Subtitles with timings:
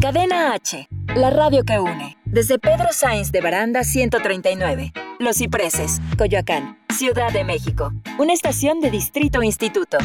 [0.00, 0.86] Cadena H,
[1.16, 2.16] la radio que une.
[2.24, 4.92] Desde Pedro Sainz de Baranda 139.
[5.18, 7.92] Los Cipreses, Coyoacán, Ciudad de México.
[8.16, 9.98] Una estación de Distrito Instituto.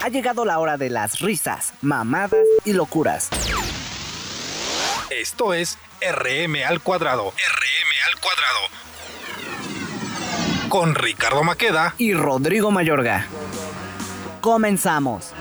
[0.00, 3.28] Ha llegado la hora de las risas, mamadas y locuras.
[5.10, 5.78] Esto es
[6.10, 7.30] RM al cuadrado.
[7.30, 8.58] RM al cuadrado.
[10.68, 13.26] Con Ricardo Maqueda y Rodrigo Mayorga.
[14.40, 15.32] Comenzamos.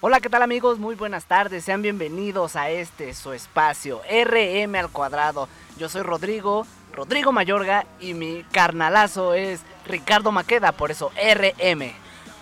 [0.00, 0.78] Hola, ¿qué tal amigos?
[0.78, 5.48] Muy buenas tardes, sean bienvenidos a este su espacio RM al cuadrado.
[5.76, 11.90] Yo soy Rodrigo, Rodrigo Mayorga y mi carnalazo es Ricardo Maqueda, por eso RM.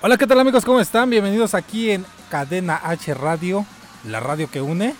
[0.02, 0.66] Hola, ¿qué tal amigos?
[0.66, 1.08] ¿Cómo están?
[1.08, 3.64] Bienvenidos aquí en Cadena H Radio,
[4.04, 4.94] la radio que une.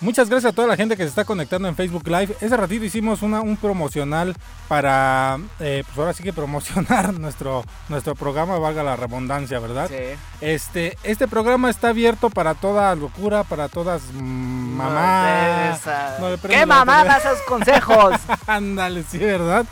[0.00, 2.36] Muchas gracias a toda la gente que se está conectando en Facebook Live.
[2.42, 4.36] Ese ratito hicimos una, un promocional
[4.68, 9.88] para, eh, pues ahora sí que promocionar nuestro, nuestro programa, valga la redundancia, ¿verdad?
[9.88, 10.18] Sí.
[10.42, 15.80] Este, este programa está abierto para toda locura, para todas mamás.
[16.20, 18.16] No, No, ¿Qué mamadas esos consejos?
[18.46, 19.64] Ándale, sí, ¿verdad?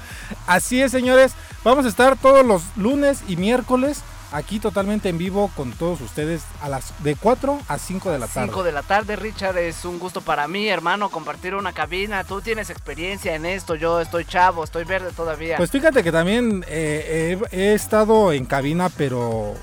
[0.47, 1.35] Así es, señores.
[1.65, 6.43] Vamos a estar todos los lunes y miércoles aquí totalmente en vivo con todos ustedes
[6.61, 8.49] a las de 4 a 5 de la tarde.
[8.49, 12.25] 5 de la tarde, Richard, es un gusto para mí, hermano, compartir una cabina.
[12.25, 15.57] Tú tienes experiencia en esto, yo estoy chavo, estoy verde todavía.
[15.57, 19.55] Pues fíjate que también eh, he, he estado en cabina, pero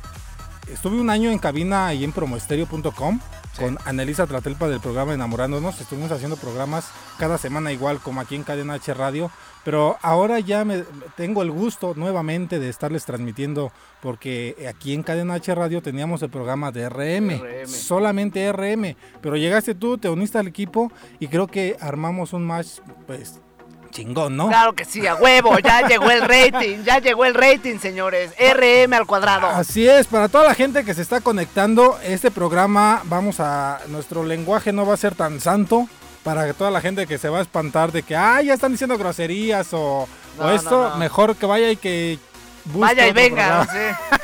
[0.72, 3.20] estuve un año en cabina y en promoestereo.com
[3.54, 3.64] Sí.
[3.64, 5.80] con Anelisa Tlatelpa del programa Enamorándonos.
[5.82, 9.32] Estuvimos haciendo programas cada semana igual como aquí en Cadena H Radio.
[9.64, 10.84] Pero ahora ya me,
[11.16, 16.30] tengo el gusto nuevamente de estarles transmitiendo porque aquí en Cadena H Radio teníamos el
[16.30, 17.68] programa de RM, RM.
[17.68, 18.96] solamente RM.
[19.22, 23.40] Pero llegaste tú, te uniste al equipo y creo que armamos un match pues
[23.92, 24.48] chingón, ¿no?
[24.48, 28.32] Claro que sí, a huevo, ya llegó el rating, ya llegó el rating, señores.
[28.40, 29.48] RM al cuadrado.
[29.48, 34.24] Así es, para toda la gente que se está conectando, este programa, vamos a, nuestro
[34.24, 35.88] lenguaje no va a ser tan santo,
[36.24, 38.98] para toda la gente que se va a espantar de que, ah, ya están diciendo
[38.98, 40.96] groserías o, No, o esto, no, no.
[40.98, 42.20] mejor que vaya y que
[42.66, 44.20] busque Vaya y venga, sí.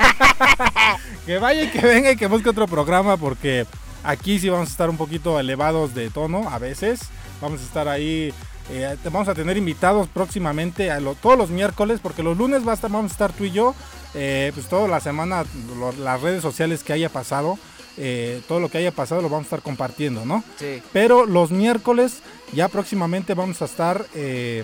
[1.26, 3.66] Que vaya y que venga y que busque otro programa porque
[4.04, 7.02] aquí sí vamos a estar un poquito elevados de tono a veces.
[7.42, 8.34] Vamos a estar ahí,
[8.70, 12.68] eh, te- vamos a tener invitados próximamente a lo- todos los miércoles porque los lunes
[12.68, 13.74] va a estar- vamos a estar tú y yo,
[14.14, 15.46] eh, pues toda la semana,
[15.80, 17.58] lo- las redes sociales que haya pasado,
[17.98, 20.44] eh, todo lo que haya pasado lo vamos a estar compartiendo, ¿no?
[20.60, 20.82] Sí.
[20.94, 22.20] Pero los miércoles
[22.54, 24.64] ya próximamente vamos a estar eh,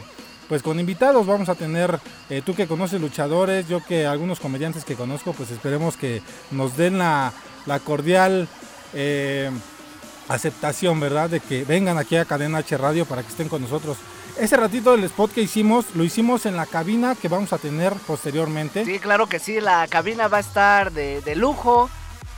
[0.50, 1.26] pues con invitados.
[1.26, 2.00] Vamos a tener,
[2.30, 6.22] eh, tú que conoces luchadores, yo que algunos comediantes que conozco, pues esperemos que
[6.52, 7.32] nos den la,
[7.66, 8.48] la cordial
[8.94, 9.50] eh,
[10.28, 11.30] aceptación, ¿verdad?
[11.30, 13.98] De que vengan aquí a Cadena H Radio para que estén con nosotros.
[14.40, 17.94] Ese ratito del spot que hicimos, lo hicimos en la cabina que vamos a tener
[18.08, 18.84] posteriormente.
[18.84, 21.90] Sí, claro que sí, la cabina va a estar de, de lujo.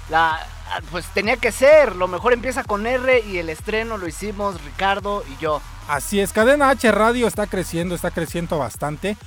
[0.09, 0.45] La,
[0.91, 5.23] pues tenía que ser, lo mejor empieza con R y el estreno lo hicimos Ricardo
[5.31, 5.61] y yo.
[5.87, 9.17] Así es, Cadena H Radio está creciendo, está creciendo bastante.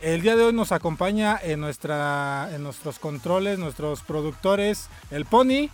[0.00, 5.70] El día de hoy nos acompaña en, nuestra, en nuestros controles, nuestros productores, el Pony,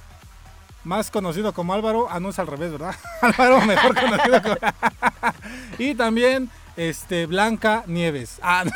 [0.84, 2.08] más conocido como Álvaro.
[2.10, 2.94] Ah, no es al revés, ¿verdad?
[3.22, 4.56] Álvaro, mejor conocido como...
[5.78, 8.38] y también este, Blanca Nieves.
[8.42, 8.64] Ah,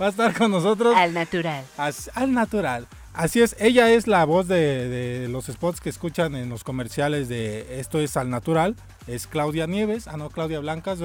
[0.00, 1.64] Va a estar con nosotros Al natural.
[1.76, 2.86] As- al natural.
[3.12, 7.28] Así es, ella es la voz de, de los spots que escuchan en los comerciales
[7.28, 8.76] de Esto es al natural.
[9.08, 11.00] Es Claudia Nieves, ah no, Claudia Blancas.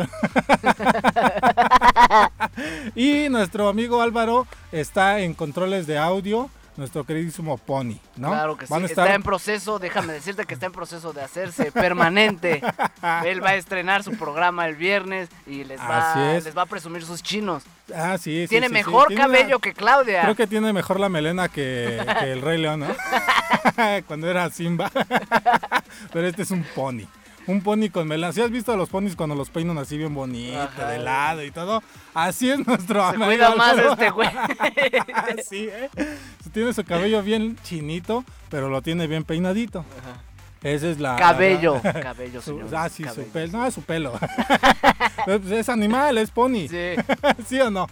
[2.96, 8.30] y nuestro amigo Álvaro está en controles de audio, nuestro queridísimo Pony, ¿no?
[8.30, 8.74] Claro que sí.
[8.74, 12.62] Van estar Está en proceso, déjame decirte que está en proceso de hacerse permanente.
[13.26, 17.04] Él va a estrenar su programa el viernes y les va, les va a presumir
[17.06, 17.64] sus chinos.
[17.96, 18.74] Ah, sí, sí, Tiene sí, sí.
[18.74, 20.22] mejor Tiene una- cabello que Claudia.
[20.24, 22.88] Creo que tiene mejor la melena que, que el Rey León, ¿no?
[24.08, 24.92] cuando era Simba.
[26.12, 27.04] Pero este es un pony.
[27.48, 28.34] Un pony con melena.
[28.34, 30.90] ¿Sí has visto a los ponis cuando los peinan así bien bonito, Ajá.
[30.90, 31.84] de lado y todo?
[32.14, 34.30] Así es nuestro Se amigo cuida más este güey.
[35.50, 35.90] sí, ¿eh?
[36.54, 39.86] Tiene su cabello bien chinito, pero lo tiene bien peinadito.
[40.64, 41.16] Esa es la...
[41.18, 41.80] Cabello.
[41.84, 42.68] la- Cabello, señor.
[42.76, 43.58] ah, sí, su pelo.
[43.60, 44.14] No, su pelo.
[45.26, 46.68] Pues es animal, es pony.
[46.70, 46.94] Sí.
[47.48, 47.88] ¿Sí o no?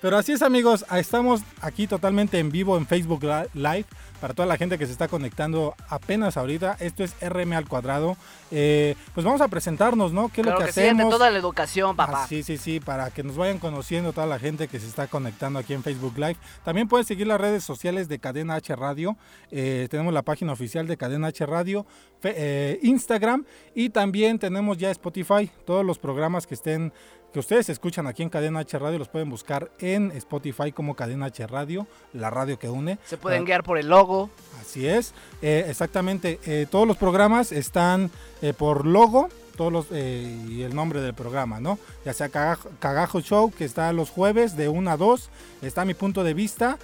[0.00, 3.22] Pero así es amigos, estamos aquí totalmente en vivo en Facebook
[3.54, 3.84] Live
[4.22, 6.76] para toda la gente que se está conectando apenas ahorita.
[6.78, 8.16] Esto es RM al cuadrado.
[8.52, 10.28] Eh, pues vamos a presentarnos, ¿no?
[10.28, 11.10] ¿Qué es lo que, hacemos?
[11.10, 12.22] toda la educación, papá.
[12.22, 15.08] Ah, sí, sí, sí, para que nos vayan conociendo toda la gente que se está
[15.08, 16.36] conectando aquí en Facebook Live.
[16.64, 19.16] También pueden seguir las redes sociales de Cadena H Radio.
[19.50, 21.84] Eh, tenemos la página oficial de Cadena H Radio,
[22.22, 25.50] eh, Instagram y también tenemos ya Spotify.
[25.66, 26.92] Todos los programas que estén
[27.32, 31.26] que ustedes escuchan aquí en Cadena H Radio los pueden buscar en Spotify como Cadena
[31.26, 32.98] H Radio, la radio que une.
[33.06, 34.28] Se pueden ah, guiar por el logo.
[34.60, 36.38] Así es, eh, exactamente.
[36.44, 38.10] Eh, todos los programas están
[38.42, 41.78] eh, por logo, todos los y el nombre del programa, ¿no?
[42.04, 45.30] Ya sea Cagajo, Show, que está los jueves de 1 a 2,
[45.62, 46.78] está mi punto de vista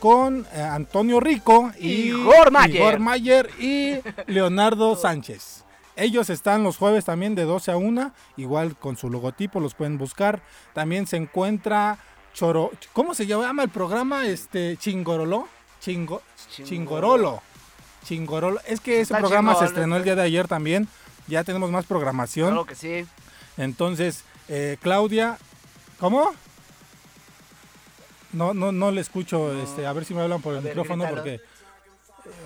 [0.00, 5.64] con Antonio Rico y Igor Mayer, Mayer y Leonardo Sánchez.
[5.96, 9.98] Ellos están los jueves también de 12 a 1, igual con su logotipo, los pueden
[9.98, 10.42] buscar.
[10.72, 11.98] También se encuentra
[12.34, 14.26] Choro, ¿cómo se llama el programa?
[14.26, 15.48] Este Chingorolo,
[15.80, 16.22] Chingo,
[16.64, 17.42] Chingorolo.
[18.04, 18.60] Chingorolo.
[18.66, 20.88] Es que ese programa se estrenó el día de ayer también.
[21.28, 22.48] Ya tenemos más programación.
[22.48, 23.06] Claro que sí.
[23.56, 25.38] Entonces, eh, Claudia,
[26.00, 26.32] ¿cómo?
[28.32, 29.52] No, no, no le escucho.
[29.62, 31.40] Este, a ver si me hablan por el micrófono, porque eh,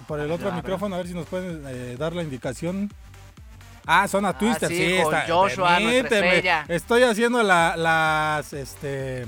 [0.07, 2.93] por el otro micrófono, a ver si nos pueden eh, dar la indicación.
[3.87, 5.27] Ah, Zona ah, Twister, sí, sí está.
[5.29, 5.79] Joshua,
[6.69, 9.23] Estoy haciendo las, este,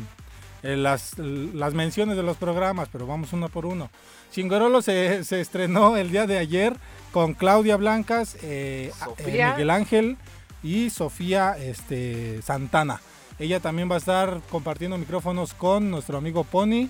[0.65, 3.89] eh, las, las menciones de los programas, pero vamos uno por uno.
[4.33, 6.77] Chingorolo se, se estrenó el día de ayer
[7.13, 10.17] con Claudia Blancas, eh, eh, Miguel Ángel
[10.65, 13.01] y Sofía este, Santana.
[13.39, 16.89] Ella también va a estar compartiendo micrófonos con nuestro amigo Pony,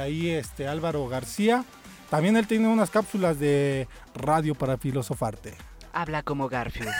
[0.00, 1.64] ahí este Álvaro García.
[2.08, 5.54] También él tiene unas cápsulas de radio para filosofarte.
[5.92, 6.92] Habla como Garfield.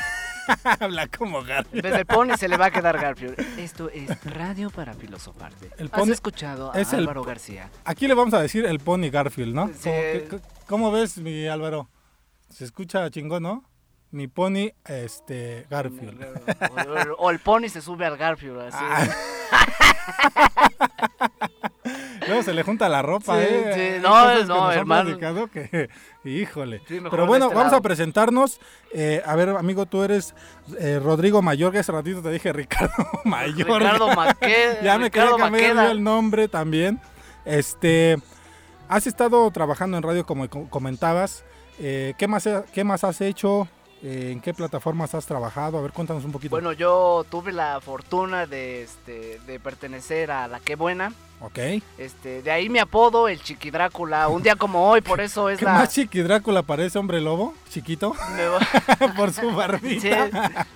[0.81, 1.83] Habla como Garfield.
[1.83, 3.39] Desde Pony se le va a quedar Garfield.
[3.59, 5.71] Esto es radio para filosofarte.
[5.79, 7.71] El ¿Has escuchado a Álvaro García?
[7.85, 9.71] Aquí le vamos a decir el Pony Garfield, ¿no?
[10.67, 11.89] ¿Cómo, ves, mi Álvaro?
[12.49, 13.65] Se escucha chingón, ¿no?
[14.11, 16.23] Mi Pony, este, Garfield.
[17.19, 18.77] O, el Pony se sube al Garfield, así.
[18.81, 19.09] Ah.
[22.33, 23.97] Luego se le junta la ropa, sí, ¿eh?
[23.97, 24.03] Sí.
[24.03, 25.19] No, no, hermano.
[25.49, 25.89] Que,
[26.25, 26.83] híjole.
[26.89, 28.61] Pero bueno, este vamos a presentarnos.
[28.93, 30.35] Eh, a ver, amigo, tú eres
[30.79, 32.95] eh, Rodrigo Mayor, que hace ratito te dije Ricardo
[33.25, 33.81] Mayor.
[33.81, 34.81] Ricardo Maqueda.
[34.83, 37.01] ya me quedé cambiar el nombre también.
[37.45, 38.17] Este,
[38.89, 41.45] has estado trabajando en radio como comentabas.
[41.79, 43.69] Eh, ¿qué, más, ¿Qué más has hecho?
[44.05, 45.79] ¿En qué plataformas has trabajado?
[45.79, 46.51] A ver, cuéntanos un poquito.
[46.51, 51.13] Bueno, yo tuve la fortuna de, este, de pertenecer a La Qué Buena.
[51.45, 51.59] Ok.
[51.99, 54.29] Este, de ahí mi apodo, el Chiqui Drácula.
[54.29, 55.73] Un día como hoy, por eso es ¿Qué la.
[55.73, 57.55] más Chiqui Drácula parece hombre lobo?
[57.69, 58.15] ¿Chiquito?
[59.17, 60.01] por su barbita.
[60.01, 60.11] Sí,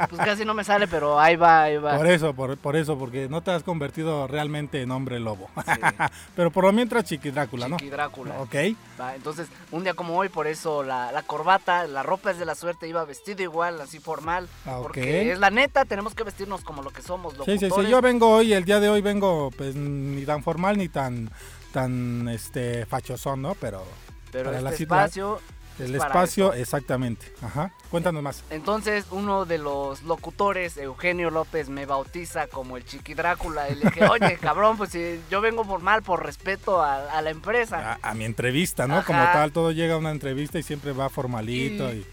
[0.09, 1.97] pues casi no me sale, pero ahí va, ahí va.
[1.97, 5.49] Por eso, por, por eso, porque no te has convertido realmente en hombre lobo.
[6.35, 7.77] pero por lo mientras Chiqui Drácula, ¿no?
[7.77, 8.41] Chiqui Drácula.
[8.41, 8.55] Ok.
[9.01, 12.45] Va, entonces, un día como hoy, por eso la, la, corbata, la ropa es de
[12.45, 14.49] la suerte, iba vestido igual, así formal.
[14.65, 17.35] Ah, porque es la neta, tenemos que vestirnos como lo que somos.
[17.45, 17.87] Sí, sí, sí.
[17.89, 21.31] Yo vengo hoy, el día de hoy vengo, pues ni tan formal ni tan
[21.73, 23.55] tan este fachosón, ¿no?
[23.55, 23.85] Pero
[24.33, 25.41] pero este espacio
[25.79, 27.27] el espacio, exactamente.
[27.43, 27.71] Ajá.
[27.91, 28.43] Cuéntanos más.
[28.51, 33.69] Entonces, uno de los locutores, Eugenio López, me bautiza como el Chiqui Drácula.
[33.69, 37.99] Y le dije, oye, cabrón, pues si yo vengo formal por respeto a, la empresa.
[38.03, 39.05] A, mi entrevista, ¿no?
[39.05, 42.07] Como tal, todo llega a una entrevista y siempre va formalito y y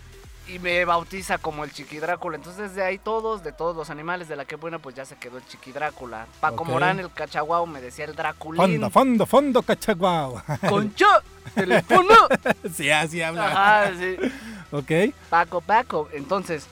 [0.61, 2.37] me bautiza como el Chiqui Drácula.
[2.37, 5.15] Entonces de ahí todos, de todos los animales de la que buena, pues ya se
[5.15, 6.27] quedó el Chiqui Drácula.
[6.39, 8.61] Paco Morán, el cachaguao, me decía el Draculín.
[8.61, 10.41] Fondo, fondo, fondo, cachaguao.
[10.69, 11.07] Concho,
[11.55, 12.15] teléfono.
[12.73, 13.47] sí, así habla.
[13.47, 14.17] Ajá, sí.
[14.71, 15.15] Ok.
[15.29, 16.09] Paco, Paco.
[16.13, 16.67] Entonces,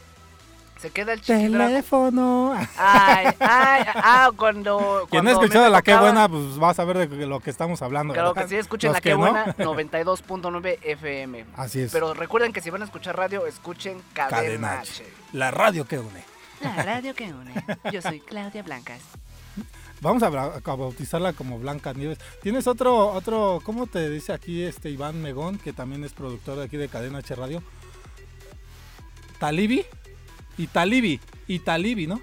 [0.81, 2.53] se queda el teléfono.
[2.75, 5.07] Ay, ay, ah, cuando.
[5.11, 8.13] Quien ha escuchado la qué buena, pues vas a ver de lo que estamos hablando.
[8.13, 11.45] Claro que sí, escuchen la qué buena, 92.9 FM.
[11.55, 11.91] Así es.
[11.91, 15.05] Pero recuerden que si van a escuchar radio, escuchen Cadena, H.
[15.33, 16.23] La radio que une.
[16.61, 17.53] La radio que une.
[17.91, 19.01] Yo soy Claudia Blancas.
[20.01, 22.17] Vamos a, bautizarla como Blanca Nieves.
[22.41, 26.63] ¿Tienes otro, otro, cómo te dice aquí este Iván Megón, que también es productor de
[26.65, 27.61] aquí de Cadena H Radio?
[29.37, 29.85] ¿Talibi?
[30.57, 32.21] Italibi, Italibi, ¿no?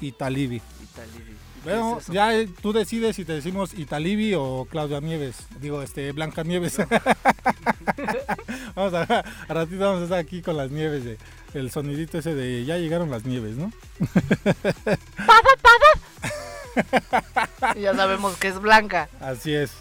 [0.00, 0.60] Italibi.
[0.82, 1.34] Italibi.
[1.64, 5.46] Bueno, ya eh, tú decides si te decimos Italibi o Claudia Nieves.
[5.60, 6.76] Digo, este, Blanca Nieves.
[8.74, 11.18] vamos a, a ratito vamos a estar aquí con las nieves de
[11.54, 13.72] el sonidito ese de ya llegaron las nieves, ¿no?
[17.76, 19.08] ya sabemos que es blanca.
[19.20, 19.72] Así es.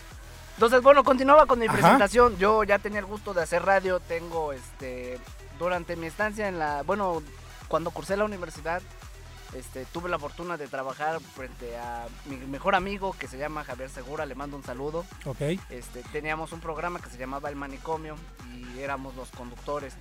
[0.56, 2.38] Entonces, bueno, continuaba con mi presentación.
[2.38, 4.00] Yo ya tenía el gusto de hacer radio.
[4.00, 5.20] Tengo este
[5.58, 7.24] durante mi estancia en la, bueno,
[7.74, 8.84] cuando cursé la universidad,
[9.56, 13.90] Este, tuve la fortuna de trabajar frente a mi mejor amigo que se llama Javier
[13.90, 15.06] Segura, le mando un saludo.
[15.26, 15.42] Ok.
[15.72, 18.16] Este, teníamos un programa que se llamaba El Manicomio
[18.56, 19.96] y éramos los conductores.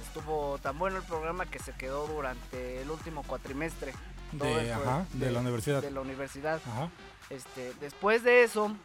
[0.00, 3.94] Estuvo tan bueno el programa que se quedó durante el último cuatrimestre.
[4.32, 5.82] el de la universidad.
[5.82, 6.60] De la universidad.
[6.68, 6.88] Ajá.
[7.30, 8.76] Este, después de eso,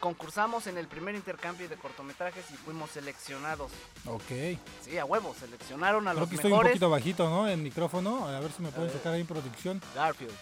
[0.00, 3.70] concursamos en el primer intercambio de cortometrajes y fuimos seleccionados.
[4.06, 4.58] Ok.
[4.84, 6.72] Sí, a huevo, seleccionaron a Creo los que estoy un mejores.
[6.72, 7.48] poquito bajito, ¿no?
[7.48, 8.26] En micrófono.
[8.28, 8.94] A ver si me pueden Eh.
[8.94, 9.80] sacar ahí en producción.
[9.94, 10.34] Garfield.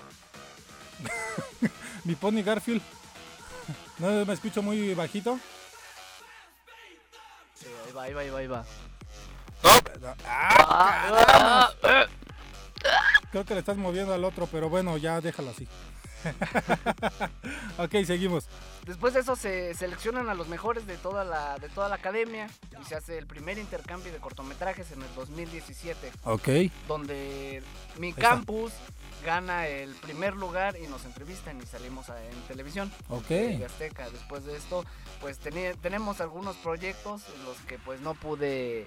[2.05, 2.83] Mi Pony Garfield.
[3.99, 5.39] ¿No me escucho muy bajito?
[7.55, 8.65] Sí, ahí va, ahí va, ahí va, ahí va.
[9.65, 12.07] Ah, Ah, ah,
[13.31, 15.67] creo que le estás moviendo al otro, pero bueno, ya déjalo así.
[17.79, 18.47] ok, seguimos.
[18.87, 22.49] Después de eso se seleccionan a los mejores de toda la de toda la academia
[22.81, 26.49] y se hace el primer intercambio de cortometrajes en el 2017, Ok.
[26.87, 27.63] donde
[27.99, 28.73] mi campus
[29.25, 32.93] gana el primer lugar y nos entrevistan y salimos a- en televisión.
[33.09, 33.31] Ok.
[33.65, 34.11] Azteca.
[34.11, 34.85] Después de esto,
[35.21, 38.87] pues tenemos algunos proyectos en los que pues no pude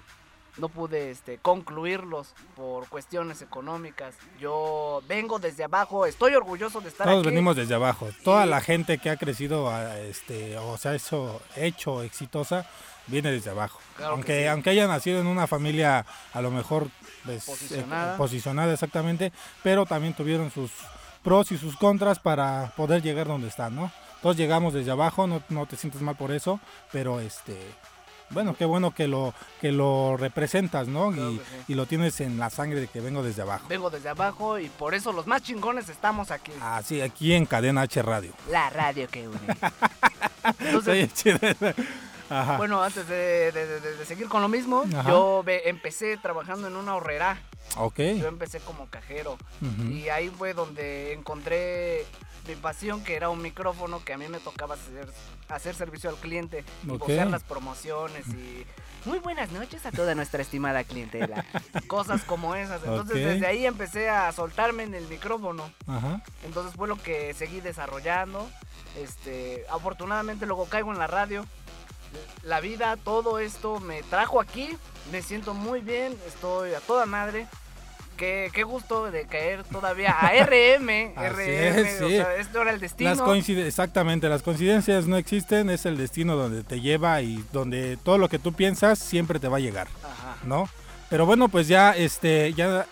[0.58, 4.14] no pude este, concluirlos por cuestiones económicas.
[4.40, 7.28] Yo vengo desde abajo, estoy orgulloso de estar Todos aquí.
[7.28, 8.08] venimos desde abajo.
[8.24, 12.66] Toda la gente que ha crecido, este, o sea, eso hecho exitosa,
[13.06, 13.78] viene desde abajo.
[13.96, 14.46] Claro aunque, sí.
[14.46, 16.88] aunque haya nacido en una familia a lo mejor
[17.24, 18.16] pues, eh, Posicionada.
[18.16, 20.70] posicionada exactamente, pero también tuvieron sus
[21.22, 23.90] pros y sus contras para poder llegar donde están, ¿no?
[24.22, 26.60] Todos llegamos desde abajo, no, no te sientes mal por eso,
[26.92, 27.56] pero este
[28.30, 31.10] bueno, qué bueno que lo que lo representas, ¿no?
[31.12, 31.56] Claro y, que sí.
[31.68, 33.66] y lo tienes en la sangre de que vengo desde abajo.
[33.68, 36.52] Vengo desde abajo y por eso los más chingones estamos aquí.
[36.62, 38.32] Así, aquí en Cadena H Radio.
[38.50, 39.38] La radio que une.
[40.60, 41.10] Entonces.
[42.30, 42.58] Ajá.
[42.58, 45.08] bueno, antes de, de- de- de seguir con lo mismo, Ajá.
[45.08, 47.40] yo empecé trabajando en una horrera.
[48.18, 49.36] Yo empecé como cajero.
[49.90, 52.04] Y ahí fue donde encontré
[52.46, 55.08] mi pasión, que era un micrófono que a mí me tocaba hacer,
[55.48, 57.00] hacer servicio al cliente y Ok.
[57.00, 58.64] vocear las promociones y
[59.04, 61.44] muy buenas noches a toda nuestra estimada clientela.
[61.88, 62.82] Cosas como esas.
[62.82, 65.70] Entonces desde ahí empecé a soltarme en el micrófono.
[65.86, 66.22] Ajá.
[66.44, 68.48] Entonces fue lo que seguí desarrollando.
[68.96, 71.44] Este, afortunadamente luego caigo en la radio.
[72.42, 74.70] La vida, todo esto me trajo aquí.
[75.12, 77.46] Me siento muy bien, estoy a toda madre.
[78.16, 81.14] Qué, qué gusto de caer todavía a RM.
[81.16, 82.16] RM, es, o sí.
[82.16, 83.10] sea, esto era el destino.
[83.10, 87.96] Las coincide- exactamente, las coincidencias no existen, es el destino donde te lleva y donde
[87.96, 90.36] todo lo que tú piensas siempre te va a llegar, Ajá.
[90.44, 90.68] ¿no?
[91.10, 92.86] Pero bueno, pues ya este ya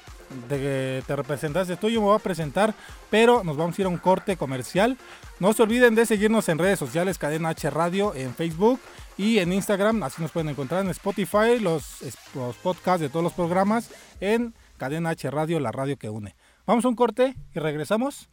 [0.49, 2.75] de- te representaste tú, yo me voy a presentar,
[3.11, 4.97] pero nos vamos a ir a un corte comercial.
[5.41, 8.81] No se olviden de seguirnos en redes sociales, Cadena H Radio, en Facebook
[9.19, 11.99] y en Instagram, así nos pueden encontrar en Spotify, los,
[12.35, 13.91] los podcasts de todos los programas,
[14.21, 16.35] en Cadena H Radio, la radio que une.
[16.67, 18.29] Vamos a un corte y regresamos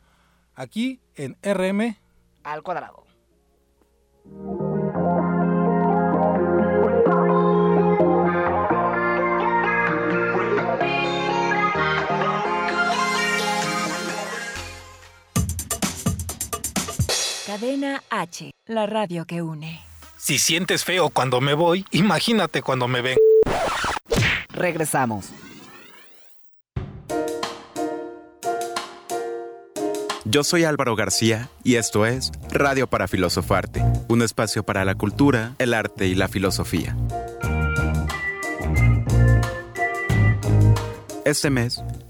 [0.55, 1.97] aquí en RM
[2.43, 3.03] Al cuadrado.
[17.53, 19.79] Cadena H, la radio que une.
[20.17, 23.19] Si sientes feo cuando me voy, imagínate cuando me ven.
[24.49, 25.29] Regresamos.
[30.25, 35.53] Yo soy Álvaro García y esto es Radio para Filosofarte, un espacio para la cultura,
[35.59, 36.97] el arte y la filosofía.
[41.23, 41.83] Este mes,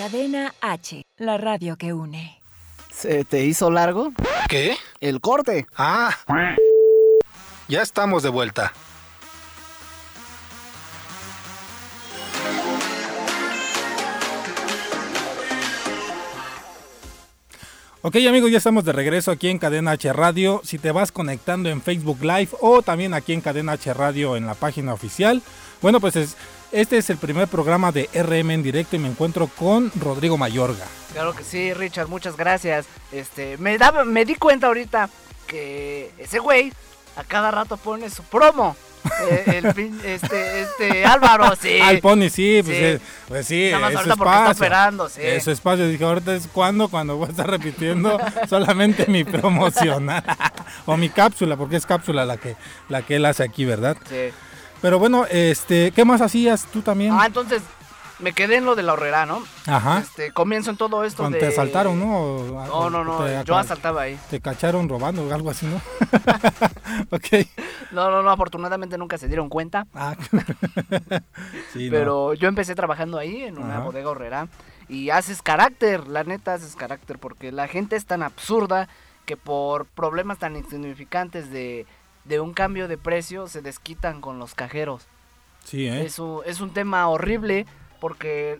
[0.00, 2.40] Cadena H, la radio que une.
[2.90, 4.14] ¿Se te hizo largo?
[4.48, 4.74] ¿Qué?
[4.98, 5.66] El corte.
[5.76, 6.16] Ah.
[7.68, 8.72] Ya estamos de vuelta.
[18.00, 20.62] Ok amigos, ya estamos de regreso aquí en Cadena H Radio.
[20.64, 24.46] Si te vas conectando en Facebook Live o también aquí en Cadena H Radio en
[24.46, 25.42] la página oficial.
[25.82, 26.38] Bueno, pues es,
[26.72, 30.86] este es el primer programa de RM en directo y me encuentro con Rodrigo Mayorga.
[31.12, 32.86] Claro que sí, Richard, muchas gracias.
[33.12, 35.08] Este, me, daba, me di cuenta ahorita
[35.46, 36.72] que ese güey
[37.16, 38.76] a cada rato pone su promo.
[39.22, 41.80] Eh, el este, este, Álvaro, sí.
[41.80, 43.04] Al Pony, sí, pues Sí.
[43.28, 45.20] pues sí Nada más ahorita porque está operando, sí.
[45.22, 45.88] Es su espacio.
[45.88, 50.22] Dije, ahorita es cuando, cuando voy a estar repitiendo solamente mi promocional
[50.86, 52.56] o mi cápsula, porque es cápsula la que,
[52.88, 53.96] la que él hace aquí, ¿verdad?
[54.08, 54.32] Sí.
[54.82, 57.12] Pero bueno, este, ¿qué más hacías tú también?
[57.12, 57.62] Ah, entonces
[58.18, 59.42] me quedé en lo de la horrera, ¿no?
[59.66, 60.00] Ajá.
[60.00, 61.40] Este, comienzo en todo esto Cuando de...
[61.40, 62.44] te asaltaron, ¿no?
[62.66, 64.18] No, no, no, te- yo asaltaba ahí.
[64.30, 65.76] Te cacharon robando o algo así, ¿no?
[67.10, 67.46] ok.
[67.92, 69.86] No, no, no, afortunadamente nunca se dieron cuenta.
[69.94, 70.14] Ah,
[71.72, 71.90] sí, no.
[71.90, 73.84] Pero yo empecé trabajando ahí en una Ajá.
[73.84, 74.48] bodega horrera
[74.88, 78.88] y haces carácter, la neta haces carácter porque la gente es tan absurda
[79.24, 81.86] que por problemas tan insignificantes de,
[82.24, 85.06] de un cambio de precio se desquitan con los cajeros.
[85.64, 86.04] Sí, ¿eh?
[86.04, 87.66] Es, un, es un tema horrible
[88.00, 88.58] porque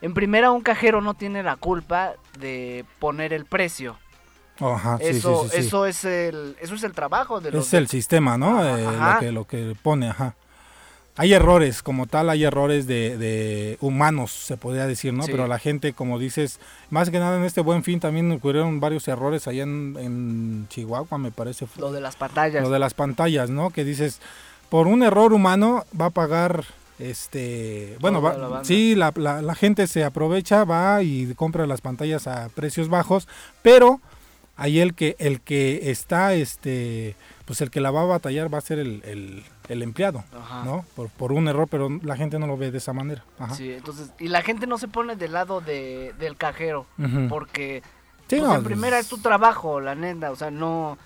[0.00, 3.96] en primera un cajero no tiene la culpa de poner el precio.
[4.60, 5.56] Ajá, sí, sí, eso, sí, sí.
[5.66, 8.64] eso es el, eso es el trabajo de los Es el sistema, ¿no?
[8.64, 10.36] Eh, lo, que, lo que pone, ajá.
[11.16, 15.24] Hay errores, como tal, hay errores de, de humanos, se podría decir, ¿no?
[15.24, 15.30] Sí.
[15.30, 19.06] Pero la gente, como dices, más que nada en este buen fin también ocurrieron varios
[19.08, 21.66] errores allá en, en Chihuahua, me parece.
[21.76, 22.62] lo de las pantallas.
[22.62, 23.68] Lo de las pantallas, ¿no?
[23.68, 24.20] Que dices,
[24.70, 26.64] por un error humano va a pagar,
[26.98, 31.82] este, bueno, va- la sí, la, la- la gente se aprovecha, va y compra las
[31.82, 33.28] pantallas a precios bajos,
[33.60, 34.00] pero
[34.56, 37.16] ahí el que, el que está, este,
[37.52, 40.64] pues el que la va a batallar va a ser el, el- el empleado, Ajá.
[40.64, 40.86] ¿no?
[40.96, 43.22] Por, por un error, pero la gente no lo ve de esa manera.
[43.38, 43.54] Ajá.
[43.54, 46.86] Sí, entonces, y la gente no se pone del lado de, del cajero,
[47.28, 47.82] porque
[48.28, 50.96] Sí, pues, no, en primera es tu trabajo, la neta, o sea, no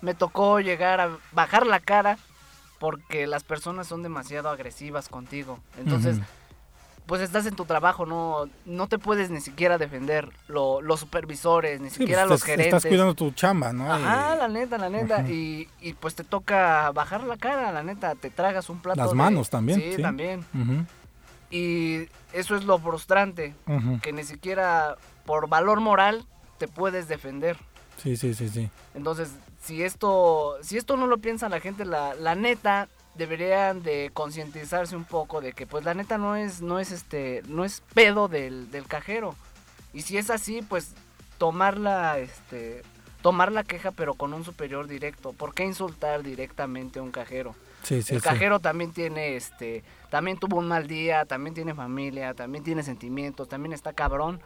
[0.00, 2.16] me tocó llegar a bajar la cara
[2.78, 5.58] porque las personas son demasiado agresivas contigo.
[5.78, 6.16] Entonces.
[7.06, 11.80] Pues estás en tu trabajo, no no te puedes ni siquiera defender lo- los supervisores,
[11.80, 12.74] ni Sí, siquiera pues, los estás, gerentes.
[12.76, 13.92] estás cuidando tu chamba, ¿no?
[13.92, 15.28] Ajá, la neta, la neta.
[15.28, 18.14] Y, y pues te toca bajar la cara, la neta.
[18.14, 19.00] Te tragas un plato.
[19.00, 19.80] las de- manos también.
[19.80, 20.02] Sí, sí.
[20.02, 20.44] también.
[21.50, 23.54] Y eso es lo frustrante,
[24.02, 26.24] que ni siquiera por valor moral
[26.58, 27.56] te puedes defender.
[27.96, 28.70] Sí, sí, sí, sí.
[28.94, 29.30] Entonces,
[29.62, 32.88] si esto, si esto no lo piensa la gente, la, la neta
[33.20, 37.42] deberían de concientizarse un poco de que pues la neta no es, no es este,
[37.48, 39.34] no es pedo del, del cajero.
[39.92, 40.94] Y si es así, pues
[41.36, 42.82] tomar la, este,
[43.20, 45.34] tomar la queja pero con un superior directo.
[45.34, 47.54] ¿Por qué insultar directamente a un cajero?
[47.82, 48.26] Sí, sí, el sí.
[48.26, 53.48] cajero también tiene este también tuvo un mal día también tiene familia también tiene sentimientos
[53.48, 54.38] también está cabrón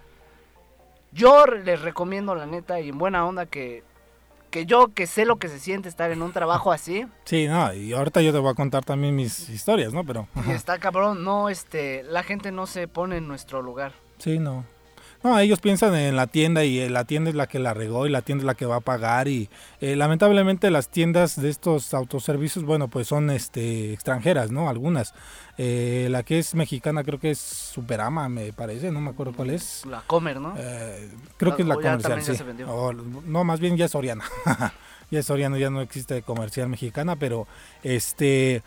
[1.10, 3.82] yo les recomiendo la neta y en buena onda que
[4.54, 7.74] que yo que sé lo que se siente estar en un trabajo así Sí, no,
[7.74, 10.04] y ahorita yo te voy a contar también mis historias, ¿no?
[10.04, 14.38] Pero, y está cabrón no este la gente no se pone en nuestro lugar sí,
[14.38, 14.64] no.
[15.24, 18.06] No, ellos piensan en la tienda y eh, la tienda es la que la regó
[18.06, 19.48] y la tienda es la que va a pagar y
[19.80, 24.68] eh, lamentablemente las tiendas de estos autoservicios, bueno, pues son este extranjeras, ¿no?
[24.68, 25.14] Algunas.
[25.56, 29.48] Eh, la que es mexicana creo que es Superama, me parece, no me acuerdo cuál
[29.48, 29.86] es.
[29.86, 31.08] la comer no Eh,
[31.38, 32.36] creo Ah, que es la comercial, sí.
[32.36, 32.70] se vendió.
[32.70, 34.24] O- no, más bien ya es Soriana.
[35.10, 37.46] ya es Soriana, ya no existe comercial mexicana, pero
[37.82, 38.62] este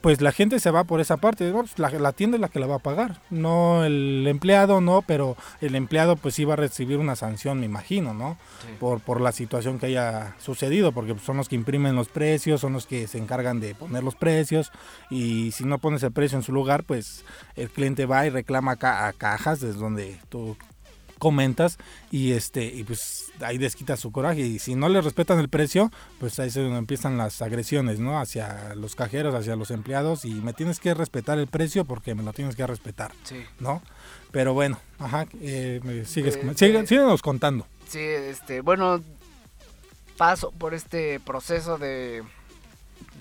[0.00, 2.66] pues la gente se va por esa parte, la, la tienda es la que la
[2.68, 6.98] va a pagar, no el empleado, no, pero el empleado pues sí va a recibir
[6.98, 8.38] una sanción, me imagino, ¿no?
[8.62, 8.68] Sí.
[8.78, 12.72] Por, por la situación que haya sucedido, porque son los que imprimen los precios, son
[12.74, 14.70] los que se encargan de poner los precios,
[15.10, 17.24] y si no pones el precio en su lugar, pues
[17.56, 20.56] el cliente va y reclama ca- a cajas, desde donde tú
[21.18, 21.78] comentas
[22.12, 25.90] y este y pues ahí desquita su coraje y si no le respetan el precio
[26.20, 30.30] pues ahí es donde empiezan las agresiones no hacia los cajeros hacia los empleados y
[30.32, 33.36] me tienes que respetar el precio porque me lo tienes que respetar sí.
[33.60, 33.82] no
[34.30, 37.66] pero bueno ajá eh, me sigues Eh, sigue- eh, síguenos contando.
[37.88, 39.00] Sí, este, bueno,
[40.16, 42.22] paso por este proceso de,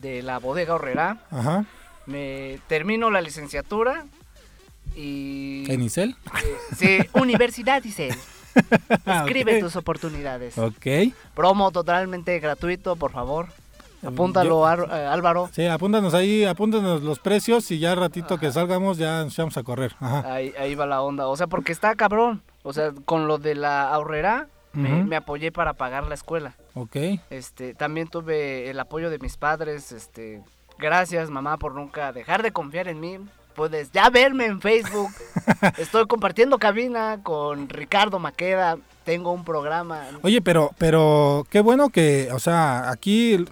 [0.01, 1.23] de la bodega horrera.
[1.32, 1.65] ajá.
[2.06, 4.06] Me termino la licenciatura
[4.95, 5.65] y...
[5.69, 8.15] en Isel eh, sí, Universidad Isel.
[9.06, 10.58] Escribe tus oportunidades.
[10.58, 10.86] ok
[11.36, 13.48] Promo totalmente gratuito, por favor.
[14.06, 15.50] Apúntalo, Yo- Ar- eh, Álvaro.
[15.52, 19.63] sí apúntanos ahí apúntanos los precios y ya ratito que salgamos ya nos vamos a
[19.63, 21.28] correr ajá Ahí, ahí va la onda.
[21.28, 22.41] O sea, porque está cabrón.
[22.63, 26.54] O sea, con lo de la ahorrera, me apoyé para pagar la escuela.
[26.76, 26.96] ok
[27.32, 30.43] Este, también tuve el apoyo de mis padres, este,
[30.78, 33.17] gracias mamá por nunca dejar de confiar en mí.
[33.58, 35.10] Puedes ya verme en Facebook.
[35.80, 38.78] Estoy compartiendo cabina con Ricardo Maqueda.
[39.04, 40.04] tengo un programa.
[40.22, 43.43] Oye, pero, pero qué bueno que, o sea, aquí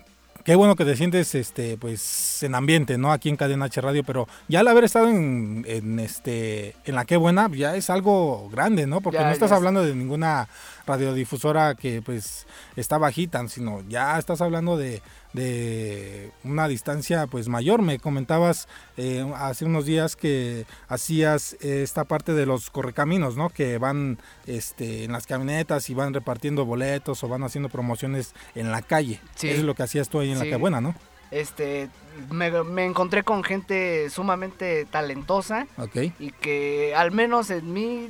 [0.43, 4.03] qué bueno que te sientes este pues en ambiente no aquí en Cadena H Radio
[4.03, 8.47] pero ya al haber estado en, en este en la qué buena ya es algo
[8.49, 10.47] grande no porque Ya, no estás hablando de ninguna
[10.85, 12.45] radiodifusora que pues
[12.75, 15.01] está bajita sino ya estás hablando de,
[15.33, 18.67] de una distancia pues mayor me comentabas
[18.97, 24.17] eh, hace unos días que hacías esta parte de los correcaminos no que van
[24.47, 29.19] este en las camionetas y van repartiendo boletos o van haciendo promociones en la calle
[29.35, 29.49] Sí.
[29.49, 30.45] eso es lo que hacías tú ahí en Sí.
[30.45, 30.95] la que buena no
[31.31, 31.89] Este,
[32.31, 35.95] me, me encontré con gente sumamente talentosa Ok.
[36.19, 38.09] y que al menos en mí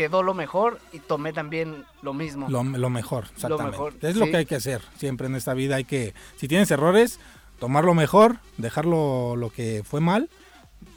[0.00, 2.48] quedó lo mejor y tomé también lo mismo.
[2.48, 3.72] Lo, lo mejor, exactamente.
[3.72, 5.76] mejor, es lo que hay que hacer siempre en esta vida.
[5.76, 7.20] Hay que, si tienes errores,
[7.58, 10.30] tomar lo mejor, dejarlo lo que fue mal,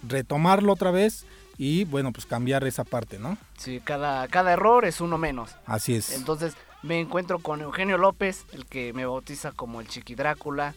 [0.08, 1.26] retomarlo otra vez
[1.58, 3.38] y bueno, pues cambiar esa parte, ¿no?
[3.58, 5.52] Sí, cada, cada error es uno menos.
[5.66, 6.14] Así es.
[6.14, 10.76] Entonces me encuentro con Eugenio López, el que me bautiza como el Chiqui Drácula.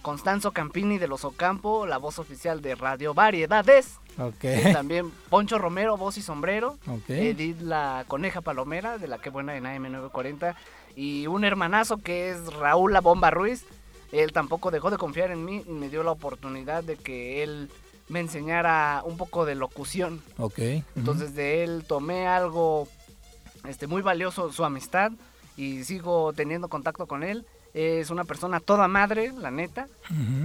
[0.00, 3.98] Constanzo Campini de Los Ocampo, la voz oficial de Radio Variedades.
[4.18, 4.72] Ok.
[4.72, 6.78] También Poncho Romero, voz y sombrero.
[6.88, 7.10] Ok.
[7.10, 10.54] Edith la Coneja Palomera, de la que buena en AM940.
[10.94, 13.64] Y un hermanazo que es Raúl La Bomba Ruiz.
[14.12, 17.70] Él tampoco dejó de confiar en mí y me dio la oportunidad de que él
[18.08, 20.22] me enseñara un poco de locución.
[20.38, 20.58] Ok.
[20.94, 22.88] Entonces de él tomé algo
[23.68, 25.12] este, muy valioso, su amistad,
[25.56, 27.46] y sigo teniendo contacto con él.
[27.76, 29.86] Es una persona toda madre, la neta,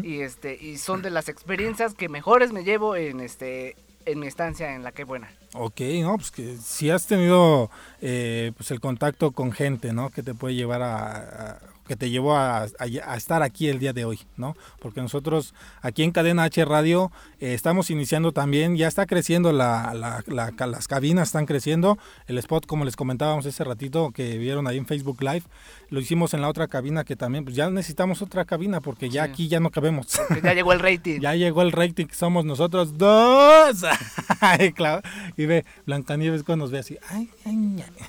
[0.03, 4.27] y este y son de las experiencias que mejores me llevo en este en mi
[4.27, 5.31] estancia en la que buena.
[5.53, 7.69] Ok, no, pues que si has tenido
[8.01, 10.09] eh, pues el contacto con gente, ¿no?
[10.09, 11.59] Que te puede llevar a, a-
[11.91, 12.67] que te llevó a, a-
[13.05, 14.55] a estar aquí el día de hoy, ¿no?
[14.79, 19.93] Porque nosotros aquí en Cadena H Radio eh, estamos iniciando también, ya está creciendo la,
[19.93, 24.67] la- la- las cabinas están creciendo, el spot como les comentábamos ese ratito que vieron
[24.67, 25.43] ahí en Facebook Live,
[25.89, 29.25] lo hicimos en la otra cabina que también, pues ya necesitamos otra cabina porque ya
[29.25, 29.31] Sí.
[29.31, 30.07] aquí ya no cabemos.
[30.41, 31.19] Ya llegó el rating.
[31.21, 33.83] Ya llegó el rating, somos nosotros dos.
[34.39, 35.01] Ay, claro.
[35.35, 36.97] Y ve, Blancanieves cuando nos ve así.
[37.09, 38.05] Ay, ay, ay.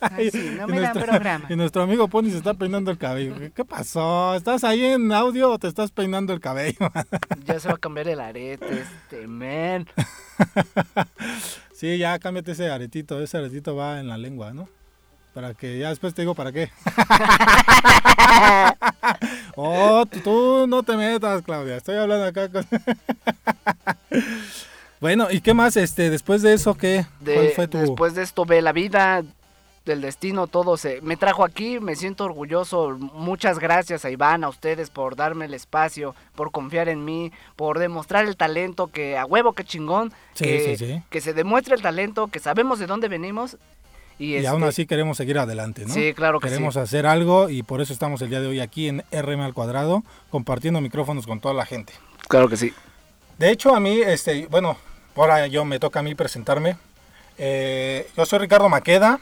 [0.00, 1.46] Ay, sí, no Y dan nuestro- programa.
[1.48, 3.36] Y nuestro amigo Pony se está peinando el cabello.
[3.38, 4.34] ¿Qué- ¿Qué pasó?
[4.34, 6.78] ¿Estás ahí en audio o te estás peinando el cabello?
[7.44, 9.86] Ya se va a cambiar el arete, este men.
[11.72, 13.20] sí, ya cámbiate ese aretito.
[13.20, 14.68] Ese aretito va en la lengua, ¿no?
[15.34, 16.70] Para que ya después te digo para qué.
[19.56, 21.76] oh, tú, tú no te metas, Claudia.
[21.76, 22.66] Estoy hablando acá con...
[25.06, 25.76] bueno, ¿y qué más?
[25.76, 27.06] Este, después de eso, ¿qué?
[27.20, 27.78] De- ¿Cuál fue tu...?
[27.78, 29.22] Después de esto ve la vida,
[29.84, 32.98] del destino, todo se me trajo aquí, me siento orgulloso.
[33.14, 37.78] Muchas gracias a Iván, a ustedes por darme el espacio, por confiar en mí, por
[37.78, 41.02] demostrar el talento que a huevo que chingón, Sí, que, sí, sí.
[41.08, 43.58] que se demuestre el talento, que sabemos de dónde venimos
[44.18, 45.94] y, Y este, aún así queremos seguir adelante, ¿no?
[45.94, 46.80] Sí, claro que Queremos sí.
[46.80, 50.02] hacer algo y por eso estamos el día de hoy aquí en RM al cuadrado,
[50.30, 51.92] compartiendo micrófonos con toda la gente.
[52.26, 52.72] Claro que sí.
[53.38, 54.76] De hecho, a mí, este, bueno,
[55.16, 56.76] ahora yo me toca a mí presentarme.
[57.38, 59.20] Eh, yo soy Ricardo Maqueda.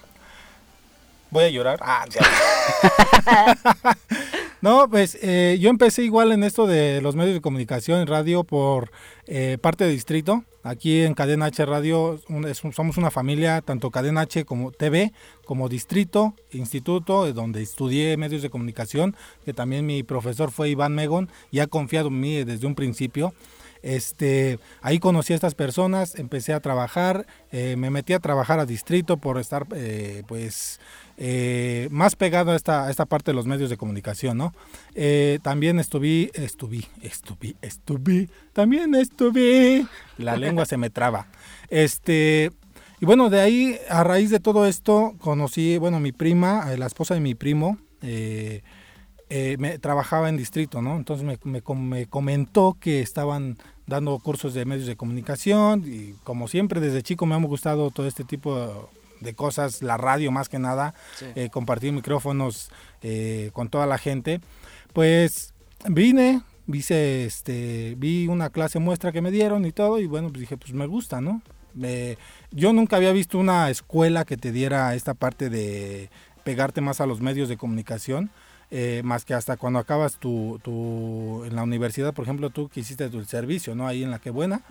[1.31, 1.81] Voy a llorar.
[1.83, 3.57] Ah, ya.
[4.61, 8.45] no, pues eh, yo empecé igual en esto de los medios de comunicación y radio
[8.45, 8.91] por
[9.27, 10.45] eh, parte de distrito.
[10.63, 14.71] Aquí en Cadena H Radio un- es un- somos una familia, tanto Cadena H como
[14.71, 15.13] TV,
[15.45, 21.29] como distrito, instituto, donde estudié medios de comunicación, que también mi profesor fue Iván Megón
[21.51, 23.35] y ha confiado en mí desde un principio.
[23.85, 28.65] Este, ahí conocí a estas personas, empecé a trabajar, eh, me metí a trabajar a
[28.65, 30.81] distrito por estar, eh, pues,
[31.19, 34.55] eh, más pegado a esta, a esta parte de los medios de comunicación, ¿no?
[35.43, 41.27] También estuve, estuve, estuve, estuve, también estuve, la lengua se me traba.
[41.69, 42.53] Este,
[43.03, 47.13] y bueno, de ahí, a raíz de todo esto, conocí, bueno, mi prima, la esposa
[47.13, 50.97] de mi primo, me, trabajaba en distrito, ¿no?
[50.97, 51.39] Entonces me,
[51.75, 57.27] me comentó que estaban dando cursos de medios de comunicación y como siempre desde chico
[57.27, 61.27] me ha gustado todo este tipo de cosas, la radio más que nada, Sí.
[61.35, 62.71] eh, compartir micrófonos
[63.03, 64.41] eh, con toda la gente.
[64.93, 65.55] Pues
[65.89, 70.41] vine, vise, este, vi una clase muestra que me dieron y todo y bueno, pues
[70.41, 71.43] dije, pues me gusta, ¿no?
[71.83, 72.17] Eh,
[72.53, 76.09] yo nunca había visto una escuela que te diera esta parte de
[76.45, 78.31] pegarte más a los medios de comunicación.
[78.71, 82.81] Eh, más que hasta cuando acabas tu, tu, en la universidad, por ejemplo, tú que
[82.81, 83.87] hiciste tu servicio, ¿no?
[83.87, 84.63] Ahí en la que buena.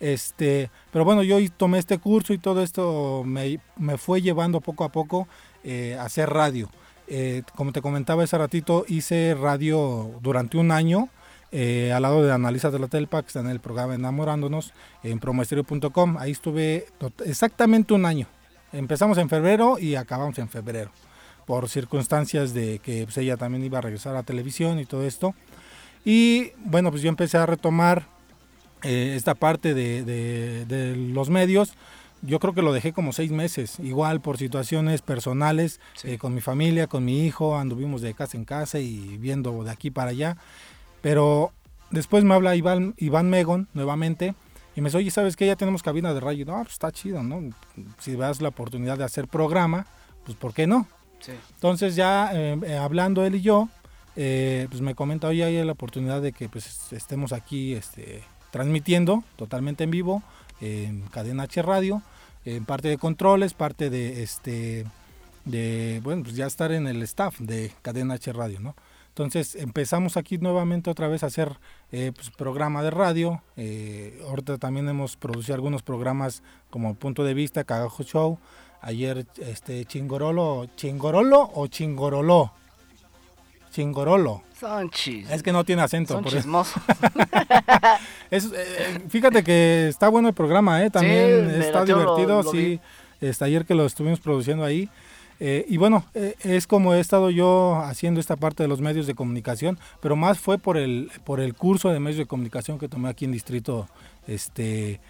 [0.00, 4.84] Este, pero bueno, yo tomé este curso y todo esto me, me fue llevando poco
[4.84, 5.28] a poco
[5.64, 6.68] eh, a hacer radio.
[7.06, 11.08] Eh, como te comentaba hace ratito, hice radio durante un año
[11.54, 15.18] eh, al lado de Analisa de la Telpa, que está en el programa Enamorándonos, en
[15.18, 16.16] promoestereo.com.
[16.18, 16.86] Ahí estuve
[17.26, 18.26] exactamente un año.
[18.72, 20.90] Empezamos en febrero y acabamos en febrero,
[21.52, 25.34] por circunstancias de que pues, ella también iba a regresar a televisión y todo esto.
[26.02, 28.06] Y bueno, pues yo empecé a retomar
[28.82, 31.74] eh, esta parte de, de, de, los medios.
[32.22, 36.12] Yo creo que lo dejé como seis meses, igual por situaciones personales, sí.
[36.12, 39.72] eh, con mi familia, con mi hijo, anduvimos de casa en casa y viendo de
[39.72, 40.38] aquí para allá.
[41.02, 41.52] Pero
[41.90, 44.34] después me habla Iván, Iván Megon nuevamente
[44.74, 45.46] y me dice, oye, ¿sabes qué?
[45.46, 46.46] Ya tenemos cabina de radio.
[46.46, 47.50] No, pues está chido, ¿no?
[47.98, 49.84] Si das la oportunidad de hacer programa,
[50.24, 50.86] pues ¿por qué no?
[51.54, 53.68] Entonces ya eh, hablando él y yo,
[54.16, 59.24] eh, pues me comenta, oye, hay la oportunidad de que pues estemos aquí este, transmitiendo
[59.36, 60.22] totalmente en vivo
[60.60, 62.02] en Cadena H Radio,
[62.44, 64.86] en parte de controles, parte de este
[65.44, 68.76] de bueno, pues ya estar en el staff de Cadena H Radio, ¿no?
[69.12, 71.58] Entonces empezamos aquí nuevamente otra vez a hacer
[71.90, 73.42] eh, pues, programa de radio.
[73.58, 78.38] Eh, ahorita también hemos producido algunos programas como Punto de Vista, Cagajo Show.
[78.82, 82.52] Ayer este Chingorolo, Chingorolo o Chingorolo.
[83.70, 84.42] Chingorolo.
[84.58, 85.30] Son chis.
[85.30, 86.14] Es que no tiene acento.
[86.14, 86.80] Son chismosos.
[88.30, 90.90] es, eh, fíjate que está bueno el programa, ¿eh?
[90.90, 92.42] También Sí, está lo- divertido.
[92.42, 92.80] lo sí,
[93.20, 94.88] este, ayer que lo estuvimos produciendo ahí.
[95.40, 99.06] Eh, y bueno, eh, es como he estado yo haciendo esta parte de los medios
[99.06, 102.88] de comunicación, pero más fue por el, por el curso de medios de comunicación que
[102.88, 103.88] tomé aquí en Distrito,
[104.28, 105.00] este,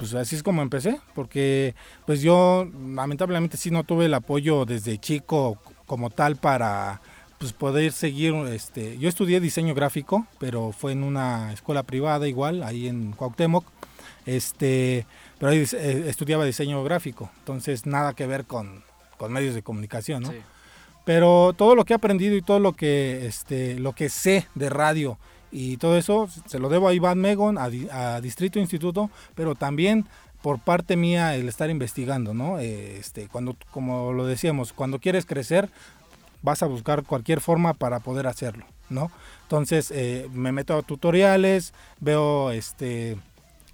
[0.00, 1.74] pues así es como empecé, porque
[2.06, 7.02] pues yo lamentablemente sí no tuve el apoyo desde chico como tal para
[7.36, 12.62] pues poder seguir, este, yo estudié diseño gráfico, pero fue en una escuela privada igual,
[12.62, 13.66] ahí en Cuauhtémoc,
[14.24, 15.04] este,
[15.38, 18.82] pero ahí eh, estudiaba diseño gráfico, entonces nada que ver con,
[19.18, 20.30] con medios de comunicación, ¿no?
[20.30, 20.38] Sí.
[21.04, 24.70] Pero todo lo que he aprendido y todo lo que, este, lo que sé de
[24.70, 25.18] radio
[25.52, 29.54] y todo eso se lo debo a Iván Megon, a, Di- a Distrito Instituto, pero
[29.54, 30.06] también
[30.42, 32.58] por parte mía el estar investigando, ¿no?
[32.58, 35.68] Este, cuando, como lo decíamos, cuando quieres crecer
[36.42, 39.10] vas a buscar cualquier forma para poder hacerlo, ¿no?
[39.42, 43.18] Entonces eh, me meto a tutoriales, veo este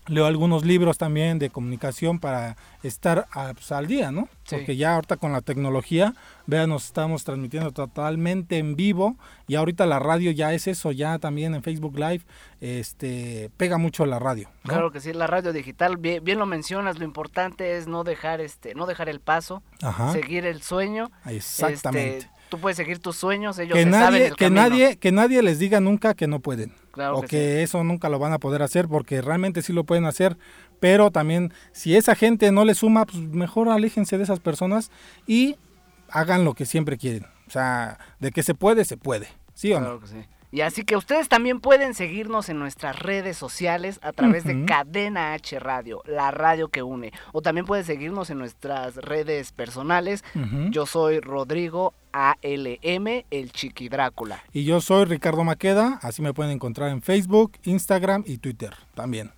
[0.08, 4.28] leo algunos libros también de comunicación para estar a- pues, al día, ¿no?
[4.44, 4.56] Sí.
[4.56, 6.14] Porque ya ahorita con la tecnología,
[6.46, 9.16] vean, nos estamos transmitiendo totalmente en vivo
[9.48, 12.22] y ahorita la radio ya es eso, ya también en Facebook Live,
[12.60, 14.72] este, pega mucho la radio, ¿no?
[14.72, 18.40] Claro que sí, la radio digital, bien, bien lo mencionas, lo importante es no dejar
[18.40, 21.10] este, no dejar el paso, Ajá, seguir el sueño.
[21.26, 22.18] exactamente.
[22.18, 24.60] Este, tú puedes seguir tus sueños, ellos que se saben nadie, el que camino.
[24.60, 26.72] nadie, que nadie les diga nunca que no pueden.
[26.92, 29.84] Claro o que que, eso nunca lo van a poder hacer porque realmente sí lo
[29.84, 30.36] pueden hacer,
[30.80, 34.90] pero también si esa gente no le suma, pues mejor aléjense de esas personas
[35.26, 35.56] y
[36.10, 37.26] hagan lo que siempre quieren.
[37.46, 39.28] O sea, de que se puede, se puede.
[39.54, 39.86] ¿Sí o no?
[39.86, 40.35] Claro que sí.
[40.56, 44.64] Y así que ustedes también pueden seguirnos en nuestras redes sociales a través de.
[44.64, 47.12] Cadena H Radio, la radio que une.
[47.32, 50.24] O también pueden seguirnos en nuestras redes personales.
[50.70, 54.42] Yo soy Rodrigo ALM, el Chiqui Drácula.
[54.54, 59.32] Y yo soy Ricardo Maqueda, así me pueden encontrar en Facebook, Instagram y Twitter también.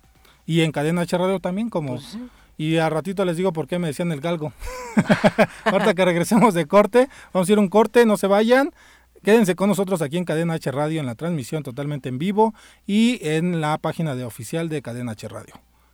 [0.45, 1.95] Y en Cadena H Radio también como...
[1.95, 2.29] Pues sí.
[2.59, 4.51] Y a ratito les digo por qué me decían el galgo.
[5.63, 8.71] Ahorita que regresemos de corte, vamos a ir a un corte, no se vayan.
[9.23, 12.53] Quédense con nosotros aquí en Cadena H Radio en la transmisión totalmente en vivo
[12.87, 15.53] y en la página de oficial de Cadena H Radio.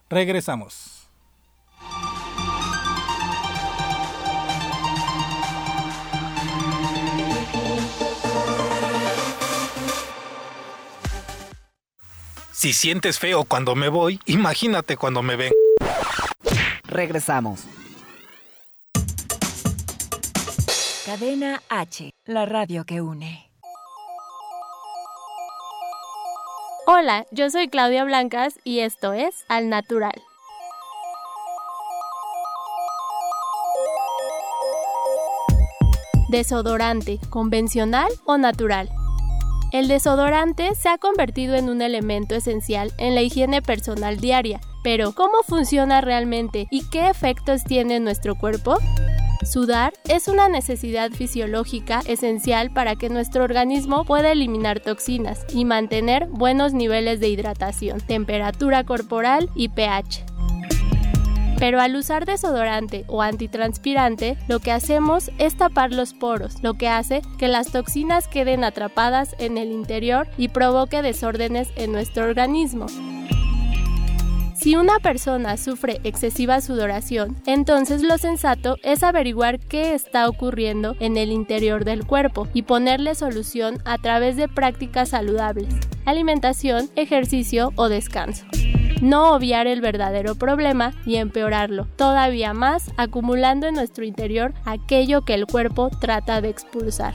[0.09, 1.09] Regresamos.
[12.51, 15.51] Si sientes feo cuando me voy, imagínate cuando me ven.
[16.87, 17.65] Regresamos.
[21.05, 23.51] Cadena H, la radio que une.
[26.87, 30.19] Hola, yo soy Claudia Blancas y esto es Al Natural.
[36.29, 38.89] Desodorante, convencional o natural.
[39.71, 45.13] El desodorante se ha convertido en un elemento esencial en la higiene personal diaria, pero
[45.13, 48.79] ¿cómo funciona realmente y qué efectos tiene en nuestro cuerpo?
[49.43, 56.27] Sudar es una necesidad fisiológica esencial para que nuestro organismo pueda eliminar toxinas y mantener
[56.27, 60.25] buenos niveles de hidratación, temperatura corporal y pH.
[61.57, 66.89] Pero al usar desodorante o antitranspirante, lo que hacemos es tapar los poros, lo que
[66.89, 72.87] hace que las toxinas queden atrapadas en el interior y provoque desórdenes en nuestro organismo.
[74.65, 81.17] Si una persona sufre excesiva sudoración, entonces lo sensato es averiguar qué está ocurriendo en
[81.17, 85.67] el interior del cuerpo y ponerle solución a través de prácticas saludables,
[86.05, 88.47] alimentación, ejercicio o descanso.
[89.03, 95.35] no obviar el verdadero problema y empeorarlo todavía más, acumulando en nuestro interior aquello que
[95.35, 97.13] el cuerpo trata de expulsar.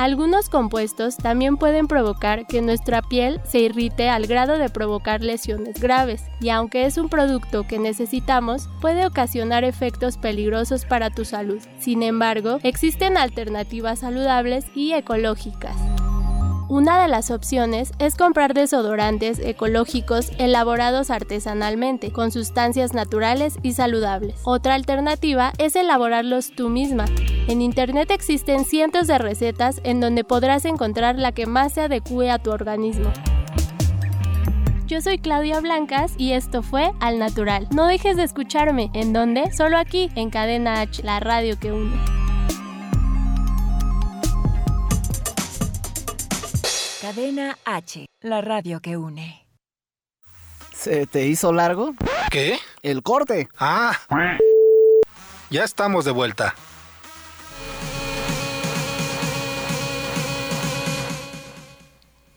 [0.00, 5.78] Algunos compuestos también pueden provocar que nuestra piel se irrite al grado de provocar lesiones
[5.78, 11.60] graves, y aunque es un producto que necesitamos, puede ocasionar efectos peligrosos para tu salud.
[11.78, 15.76] Sin embargo, existen alternativas saludables y ecológicas.
[16.70, 24.36] Una de las opciones es comprar desodorantes ecológicos elaborados artesanalmente, con sustancias naturales y saludables.
[24.44, 27.06] Otra alternativa es elaborarlos tú misma.
[27.48, 32.30] En Internet existen cientos de recetas en donde podrás encontrar la que más se adecue
[32.30, 33.10] a tu organismo.
[34.86, 37.66] Yo soy Claudia Blancas y esto fue Al Natural.
[37.72, 38.90] No dejes de escucharme.
[38.94, 39.50] ¿En dónde?
[39.50, 42.19] Solo aquí, en Cadena H, la radio que une.
[47.10, 49.44] Cadena H, la radio que une.
[50.72, 51.96] ¿Se te hizo largo?
[52.30, 52.56] ¿Qué?
[52.84, 53.48] El corte.
[53.58, 53.98] Ah.
[55.50, 56.54] Ya estamos de vuelta.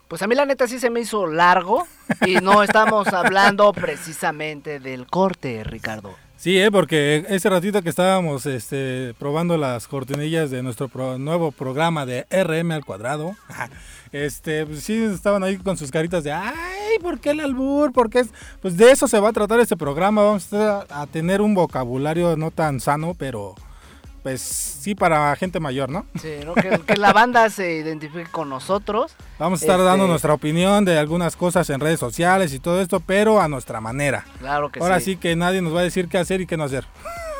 [0.07, 1.85] Pues a mí la neta sí se me hizo largo
[2.25, 6.15] y no estamos hablando precisamente del corte, Ricardo.
[6.43, 6.69] Sí, ¿eh?
[6.71, 12.25] porque ese ratito que estábamos este, probando las cortinillas de nuestro pro- nuevo programa de
[12.29, 13.33] RM al cuadrado,
[14.11, 17.93] este, pues sí estaban ahí con sus caritas de, ay, ¿por qué el albur?
[17.93, 18.27] ¿Por qué es?
[18.61, 22.35] Pues de eso se va a tratar este programa, vamos a, a tener un vocabulario
[22.35, 23.55] no tan sano, pero
[24.23, 26.05] pues sí para gente mayor, ¿no?
[26.21, 26.55] Sí, ¿no?
[26.55, 29.13] que, que la banda se identifique con nosotros.
[29.37, 32.81] Vamos a estar Este- dando nuestra opinión de algunas cosas en redes sociales y todo
[32.81, 34.25] esto, pero a nuestra manera.
[34.39, 35.05] Claro que Ahora sí.
[35.11, 36.85] sí que nadie nos va a decir qué hacer y qué no hacer.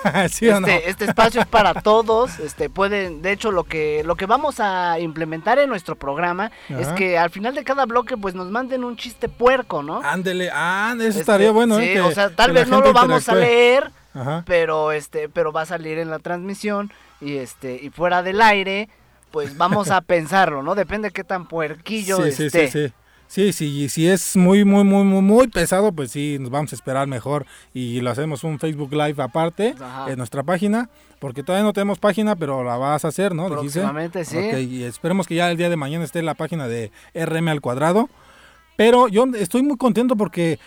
[0.30, 0.68] ¿Sí o no?
[0.68, 4.60] Este, este espacio es para todos, este pueden, de hecho lo que lo que vamos
[4.60, 8.84] a implementar en nuestro programa es que al final de cada bloque pues nos manden
[8.84, 10.02] un chiste puerco, ¿no?
[10.04, 11.94] Ándele, ah, eso Este, estaría bueno, sí, ¿eh?
[11.94, 14.44] Que- o sea, tal vez no lo vamos a leer, Ajá.
[14.46, 18.90] pero este, pero va a salir en la transmisión y este y fuera del aire,
[19.32, 20.76] pues vamos a pensarlo, ¿no?
[20.76, 22.68] Depende de qué tan puerquillo Sí, sí, esté.
[22.70, 22.94] sí, sí.
[23.26, 26.72] Sí, sí, y si es muy, muy, muy, muy, muy pesado, pues sí, nos vamos
[26.72, 30.12] a esperar mejor y lo hacemos un Facebook Live aparte Ajá.
[30.12, 33.50] en nuestra página, porque todavía no tenemos página, pero la vas a hacer, ¿no?
[33.50, 33.80] Dijiste.
[33.80, 34.38] Próximamente, sí.
[34.38, 37.62] Ok, y esperemos que ya el día de mañana esté la página de RM al
[37.62, 38.08] cuadrado.
[38.76, 40.60] Pero yo estoy muy contento porque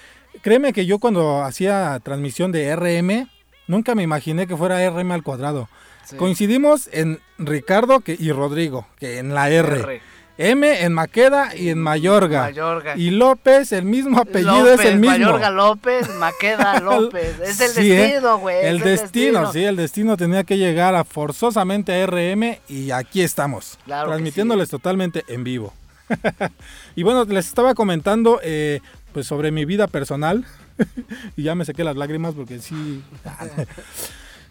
[0.42, 3.28] créeme que yo cuando hacía transmisión de RM,
[3.66, 5.68] nunca me imaginé que fuera RM al cuadrado.
[6.04, 6.16] Sí.
[6.16, 9.80] Coincidimos en Ricardo que, y Rodrigo, que en la R.
[9.80, 10.02] R.
[10.38, 12.42] M en Maqueda y en Mayorga.
[12.42, 12.94] Mayorga.
[12.96, 15.16] Y López, el mismo apellido es el mismo.
[15.18, 17.40] Mayorga López, Maqueda López.
[17.40, 17.96] Es el Sí, ¿eh?
[17.96, 18.66] destino, güey.
[18.66, 23.22] El es destino, sí, el destino tenía que llegar a forzosamente a RM y aquí
[23.22, 25.72] estamos, Claro transmitiéndoles totalmente en vivo.
[26.96, 28.80] y bueno, les estaba comentando eh,
[29.12, 30.44] pues sobre mi vida personal
[31.36, 33.02] y ya me saqué las lágrimas porque sí.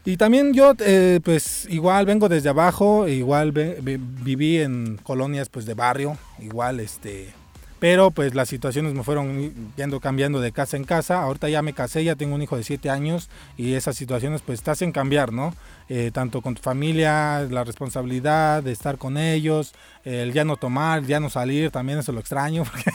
[0.06, 5.66] y también yo eh, pues igual vengo desde abajo, igual ve- viví en colonias pues
[5.66, 7.34] de barrio, igual este
[7.80, 11.22] pero pues las situaciones me fueron yendo cambiando de casa en casa.
[11.22, 14.62] Ahorita ya me casé, ya tengo un hijo de 7 años y esas situaciones pues
[14.64, 15.54] te hacen cambiar, ¿no?
[15.88, 21.04] Eh, tanto con tu familia, la responsabilidad de estar con ellos, el ya no tomar,
[21.04, 22.64] ya no salir, también eso lo extraño.
[22.72, 22.92] Porque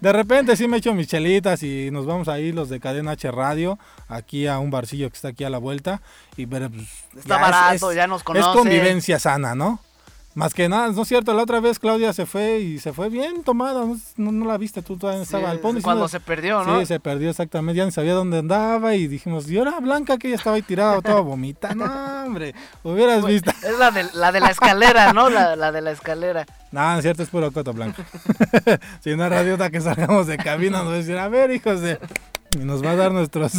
[0.00, 3.12] de repente sí me echo mis chelitas y nos vamos a ir los de Cadena
[3.12, 6.02] H Radio aquí a un barcillo que está aquí a la vuelta.
[6.36, 6.82] Y pero, pues,
[7.16, 8.58] Está es- barato, es- ya nos Es conoce.
[8.58, 9.80] convivencia sana, ¿no?
[10.34, 11.34] Más que nada, ¿no es cierto?
[11.34, 13.84] La otra vez Claudia se fue y se fue bien tomada.
[13.84, 15.82] No, no- no la viste, tú todavía Sí, estaba al fondo.
[15.82, 16.80] cuando se perdió, ¿no?
[16.80, 17.76] Sí, se perdió exactamente.
[17.76, 21.02] Ya no sabía dónde andaba y dijimos, ¿y ahora Blanca que ella estaba ahí tirada
[21.02, 21.74] toda vomita?
[21.74, 21.84] No,
[22.24, 23.50] hombre, hubieras Pues, visto.
[23.66, 25.28] Es la de, la de la escalera, ¿no?
[25.28, 26.46] La, la de la escalera.
[26.70, 28.02] No, no es cierto, es puro coto blanco.
[29.00, 31.98] si una radiota que salgamos de cabina nos va a decir, a ver, hijos de...
[32.54, 33.52] Y nos va a dar nuestros...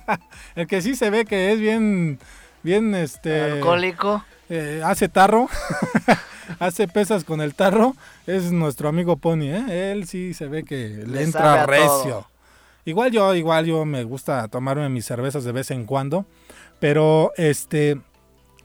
[0.54, 2.18] El que sí se ve que es bien,
[2.62, 3.52] bien, este...
[3.52, 4.24] Alcohólico.
[4.48, 5.48] eh, hace tarro,
[6.58, 7.94] hace pesas con el tarro,
[8.26, 9.92] es nuestro amigo Pony, ¿eh?
[9.92, 11.86] Él sí se ve que le, entra recio.
[11.86, 12.26] todo.
[12.84, 16.26] Igual yo, igual yo me gusta tomarme mis cervezas de vez en cuando,
[16.78, 18.00] pero este,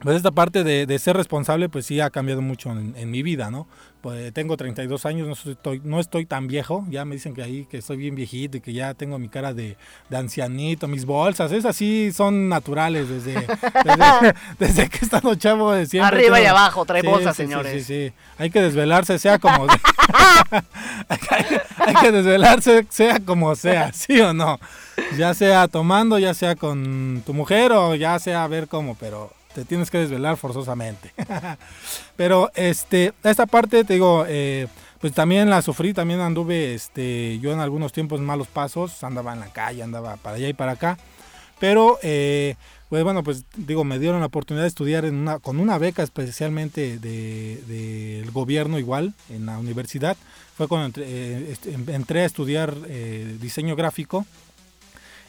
[0.02, 3.22] pues esta parte de, de ser responsable, pues sí ha cambiado mucho en, en mi
[3.22, 3.66] vida, ¿no?
[4.02, 7.66] Pues tengo 32 años, no estoy, no estoy tan viejo, ya me dicen que ahí
[7.68, 9.76] que estoy bien viejito y que ya tengo mi cara de,
[10.08, 13.34] de ancianito, mis bolsas, esas sí son naturales desde,
[13.84, 16.18] desde, desde que he estado chavo de siempre.
[16.18, 17.72] Arriba y abajo, trae Sí, bolsas, sí, sí, señores.
[17.72, 19.66] Sí, sí, hay que desvelarse, sea como
[21.78, 24.60] hay que desvelarse, sea como sea, sí o no.
[25.16, 29.32] Ya sea tomando, ya sea con tu mujer o ya sea a ver cómo, pero
[29.56, 31.14] te tienes que desvelar forzosamente.
[32.16, 34.66] Pero este, esta parte, te digo, eh,
[35.00, 39.40] pues también la sufrí, también anduve este, yo en algunos tiempos malos pasos, andaba en
[39.40, 40.98] la calle, andaba para allá y para acá.
[41.58, 42.56] Pero, eh,
[42.90, 46.02] pues bueno, pues digo, me dieron la oportunidad de estudiar en una, con una beca
[46.02, 50.18] especialmente del de, gobierno igual, en la universidad.
[50.54, 52.76] Fue cuando entré, eh, este, entré a estudiar
[53.40, 54.26] diseño gráfico.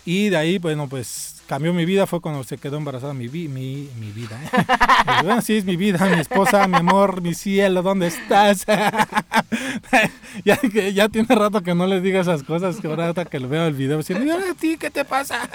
[0.04, 3.90] Y de ahí, bueno, pues cambió mi vida fue cuando se quedó embarazada mi, mi,
[4.00, 4.40] mi vida.
[4.44, 4.50] ¿eh?
[5.24, 8.66] bueno, sí, es mi vida, mi esposa, mi amor, mi cielo, ¿dónde estás?
[10.46, 10.60] ya,
[10.94, 13.74] ya tiene rato que no les diga esas cosas, que ahora que lo veo el
[13.74, 15.50] video, diciendo, a ti, ¿qué te pasa?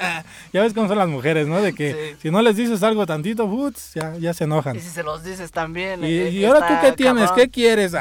[0.53, 1.61] ya ves cómo son las mujeres, ¿no?
[1.61, 4.77] De que si no les dices algo tantito, putz, ya, ya se enojan.
[4.77, 6.03] Y si se los dices también.
[6.03, 7.93] Y, eh, y ahora tú qué tienes, ¿qué quieres?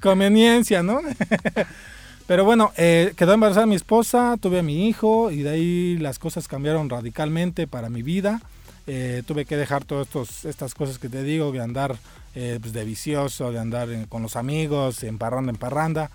[0.00, 1.00] conveniencia, ¿no?
[2.28, 6.18] Pero bueno, eh, quedó embarazada mi esposa, tuve a mi hijo y de ahí las
[6.18, 8.42] cosas cambiaron radicalmente para mi vida.
[8.86, 11.96] Eh, tuve que dejar todas estas cosas que te digo, de andar
[12.34, 16.10] eh, pues de vicioso, de andar con los amigos, en parranda en parranda.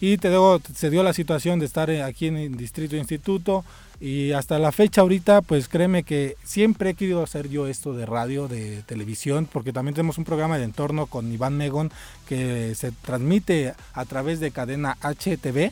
[0.00, 3.64] Y te digo, se dio la situación de estar aquí en el Distrito Instituto
[4.02, 8.04] y hasta la fecha ahorita, pues créeme que siempre he querido hacer yo esto de
[8.04, 11.92] radio, de televisión, porque también tenemos un programa de entorno con Iván Megon
[12.28, 15.70] que se transmite a través de cadena HTV,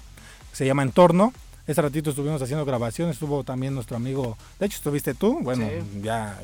[0.53, 1.33] se llama Entorno.
[1.67, 5.69] Ese ratito estuvimos haciendo grabaciones, estuvo también nuestro amigo, de hecho estuviste tú, bueno,
[6.01, 6.39] ya,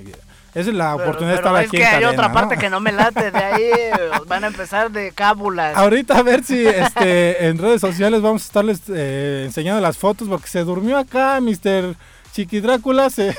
[0.56, 1.76] esa es la oportunidad de estar aquí.
[1.76, 3.70] Es que hay otra parte que no me late, de ahí
[4.26, 5.76] van a empezar de cábulas.
[5.76, 10.28] Ahorita a ver si este, en redes sociales vamos a estarles eh, enseñando las fotos,
[10.28, 11.94] porque se durmió acá, Mr.
[12.32, 13.34] Chiqui Drácula, se,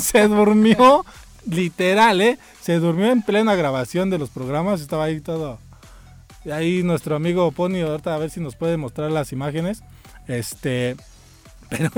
[0.00, 1.04] se, durmió,
[1.50, 2.38] literal, ¿eh?
[2.62, 5.58] Se durmió en plena grabación de los programas, estaba ahí todo.
[6.46, 9.82] Y ahí nuestro amigo Pony, ahorita a ver si nos puede mostrar las imágenes.
[10.28, 10.96] Este,
[11.70, 11.90] pero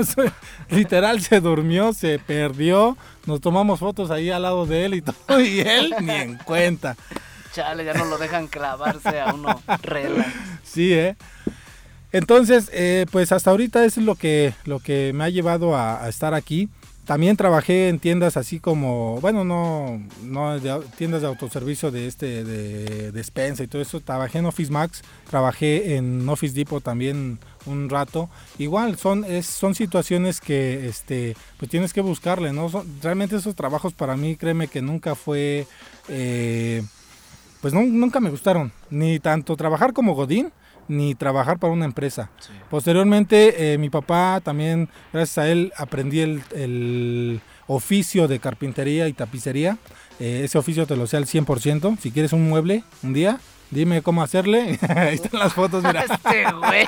[0.69, 2.97] literal se durmió, se perdió.
[3.25, 6.95] Nos tomamos fotos ahí al lado de él y todo, y él ni en cuenta.
[7.53, 10.25] Chale, ya no lo dejan clavarse a uno rela.
[10.63, 11.15] Sí, ¿eh?
[12.11, 16.33] Entonces, eh, pues hasta ahorita es lo que, lo que me ha llevado a, estar
[16.33, 16.69] aquí.
[17.05, 20.59] También trabajé en tiendas así como, bueno, no, no
[20.97, 24.01] tiendas de autoservicio de este, de despensa y todo eso.
[24.01, 28.29] Trabajé en Office Max, trabajé en Office Depot también un rato.
[28.57, 32.69] Igual son, es, son situaciones que este, pues tienes que buscarle, ¿no?
[33.01, 35.67] realmente esos trabajos para mí, créeme que nunca fue,
[36.09, 36.83] eh,
[37.61, 40.51] pues nunca me gustaron, ni tanto trabajar como Godín,
[40.87, 42.29] ni trabajar para una empresa.
[42.69, 49.77] Posteriormente, eh, mi papá también, gracias a él, aprendí el, oficio de carpintería y tapicería.
[50.21, 51.97] Eh, ese oficio te lo sé al 100%.
[51.99, 54.79] Si quieres un mueble un día, Dime cómo hacerle.
[54.87, 56.01] Ahí están las fotos, mira.
[56.07, 56.87] Este güey.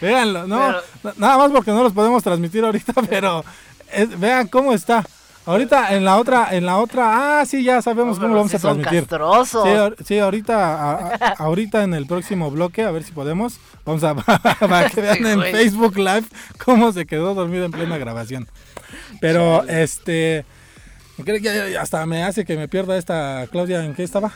[0.00, 0.74] Véanlo, no,
[1.16, 3.44] nada más porque no los podemos transmitir ahorita, pero
[4.18, 5.04] vean cómo está.
[5.46, 8.58] Ahorita en la otra, en la otra, ah, sí, ya sabemos cómo lo vamos a
[8.58, 9.06] transmitir.
[9.50, 14.90] Sí, sí, ahorita, ahorita en el próximo bloque, a ver si podemos, vamos a para
[14.90, 16.24] que vean en Facebook Live
[16.62, 18.48] cómo se quedó dormido en plena grabación.
[19.20, 20.44] Pero este,
[21.80, 24.32] hasta me hace que me pierda esta Claudia, ¿en qué estaba?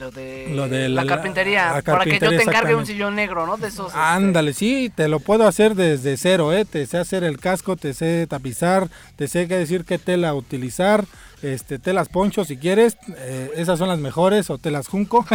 [0.00, 3.58] Lo de, la, carpintería, para que yo te encargue un sillón negro, ¿no?
[3.58, 3.88] De esos.
[3.88, 6.64] Este, Ándale, sí, te lo puedo hacer desde cero, ¿eh?
[6.64, 11.04] Te sé hacer el casco, te sé tapizar, te sé qué decir qué tela utilizar,
[11.42, 15.26] este, telas poncho si quieres, eh, esas son las mejores, o telas junco.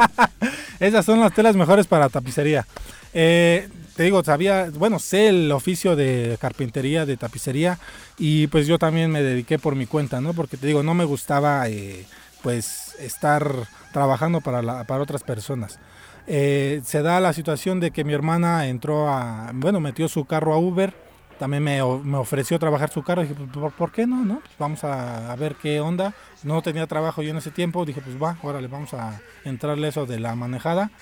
[0.80, 2.66] esas son las telas mejores para tapicería.
[3.12, 7.78] Eh, te digo, sabía, bueno, sé el oficio de carpintería, de tapicería,
[8.16, 10.32] y pues yo también me dediqué por mi cuenta, ¿no?
[10.32, 11.68] Porque te digo, no me gustaba.
[11.68, 12.06] Eh,
[12.42, 15.78] pues estar trabajando para, para otras personas.
[16.26, 20.54] Eh, se da la situación de que mi hermana entró a, bueno, metió su carro
[20.54, 20.94] a Uber,
[21.38, 24.24] también me, me ofreció trabajar su carro, dije, pues, ¿por, qué no?
[24.24, 24.38] no?
[24.40, 26.14] Pues, vamos a, ver qué onda.
[26.44, 30.06] No tenía trabajo yo en ese tiempo, dije, pues va, órale, vamos a entrarle eso
[30.06, 30.92] de la manejada.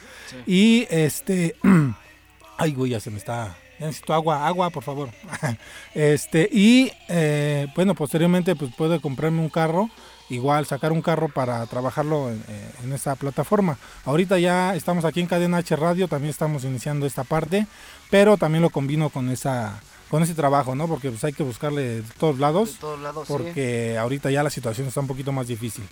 [0.46, 1.56] Y este,
[2.56, 5.10] ay, güey, ya se me está, necesito agua, agua, por favor.
[5.94, 9.90] este, y eh, bueno, posteriormente pues puedo comprarme un carro
[10.30, 12.42] igual sacar un carro para trabajarlo en,
[12.82, 13.76] en, esta plataforma.
[14.04, 17.66] Ahorita ya estamos aquí en Cadena H Radio, también estamos iniciando esta parte,
[18.10, 20.88] pero también lo combino con esa con ese trabajo, ¿no?
[20.88, 24.88] Porque pues hay que buscarle de todos lados, todos lados porque ahorita ya la situación
[24.88, 25.84] está un poquito más difícil.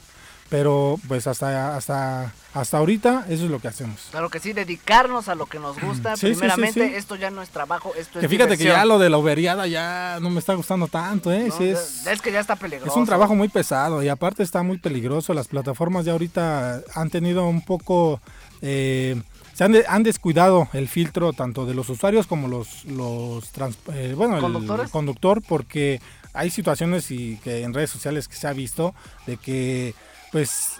[0.50, 4.08] Pero pues hasta, hasta, hasta ahorita eso es lo que hacemos.
[4.10, 6.14] Claro que sí, dedicarnos a lo que nos gusta.
[6.20, 9.66] Primeramente, esto ya no es trabajo, esto que fíjate que ya lo de la uberiada
[9.66, 11.48] ya no me está gustando tanto, ¿eh?
[11.48, 12.90] es, es, que ya está peligroso.
[12.90, 15.34] Es un trabajo muy pesado y aparte está muy peligroso.
[15.34, 18.20] Las plataformas ya ahorita han tenido un poco...
[18.62, 19.20] Eh,
[19.59, 23.50] se han, descuidado el filtro tanto de los usuarios como los, los
[23.92, 26.00] eh, bueno, el conductor porque
[26.32, 28.94] hay situaciones y que en redes sociales que se ha visto
[29.26, 29.96] de que,
[30.30, 30.74] pues,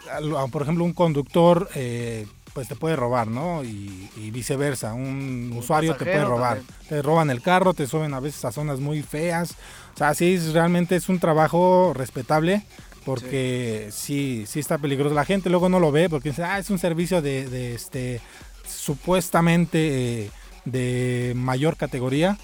[0.53, 3.65] por ejemplo, un conductor eh, pues te puede robar, ¿no?
[3.65, 6.61] Y, viceversa, un, usuario te puede robar.
[6.89, 9.57] Te roban el carro, te suben a veces a zonas muy feas.
[9.95, 12.63] O sea, sí, realmente es un trabajo respetable
[13.05, 14.45] porque sí.
[14.47, 15.15] sí, está peligroso.
[15.15, 18.21] La gente luego no lo ve porque dice, ah, es un servicio de, este
[18.69, 20.31] supuestamente eh,
[20.65, 22.39] de mayor categoría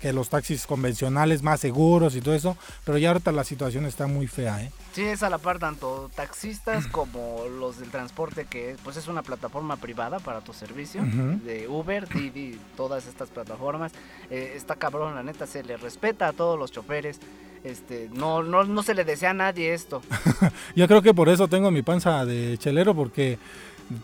[0.00, 4.06] que los taxis convencionales más seguros y todo eso, pero ya ahorita la situación está
[4.06, 4.70] muy fea, ¿eh?
[4.92, 9.22] Sí, es a la par tanto taxistas como los del transporte, que pues es una
[9.22, 13.92] plataforma privada para tu servicio, de Uber, Didi, todas estas plataformas.
[14.30, 17.18] Eh, está cabrón, la neta, se le respeta a todos los choferes.
[17.64, 20.02] Este, no, no, no se le desea a nadie esto.
[20.76, 23.38] Yo creo que por eso tengo mi panza de chelero, porque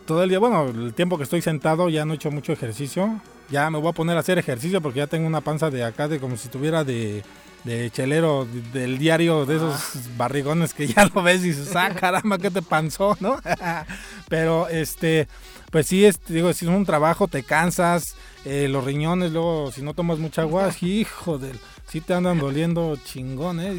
[0.06, 3.20] todo el día, bueno, el tiempo que estoy sentado ya no he hecho mucho ejercicio.
[3.50, 6.08] Ya me voy a poner a hacer ejercicio porque ya tengo una panza de acá
[6.08, 7.22] de como si tuviera de,
[7.64, 12.38] de chelero del diario de esos barrigones que ya lo ves y dices, ah, caramba,
[12.38, 13.38] ¿qué te panzó, no?
[14.28, 15.28] Pero este,
[15.70, 18.14] pues sí, es, digo, si es un trabajo, te cansas,
[18.44, 21.58] eh, los riñones, luego si no tomas mucha agua, hijo del,
[21.88, 23.76] sí te andan doliendo chingón, ¿eh?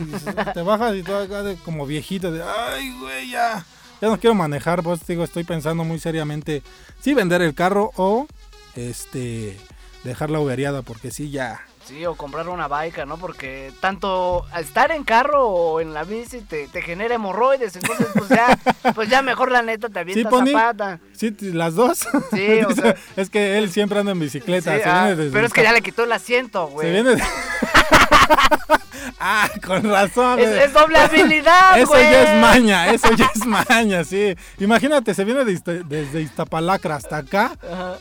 [0.54, 3.66] te bajas y todo acá de, como viejito, de, ay, güey, ya
[4.04, 6.62] ya no quiero manejar, pues digo, estoy pensando muy seriamente
[6.99, 8.28] si vender el carro o
[8.76, 9.58] este
[10.04, 13.18] dejarla uberiada porque sí ya Sí, o comprar una bike, ¿no?
[13.18, 18.30] Porque tanto estar en carro o en la bici te, te genera hemorroides, entonces pues
[18.30, 18.58] ya,
[18.95, 20.99] pues ya mejor la neta te avientas ¿Sí, zapata.
[21.14, 21.99] Sí, las dos.
[22.34, 24.78] Sí, o sea, es que él siempre anda en bicicleta.
[24.86, 26.88] Ah, pero es que ya le quitó el asiento, güey.
[26.88, 27.24] Se viene de...
[29.20, 30.39] Ah, con razón.
[30.39, 34.36] Es, doble habilidad, Eso ya es maña, eso ya es maña, sí.
[34.60, 37.58] Imagínate, se viene desde Iztapalacra hasta acá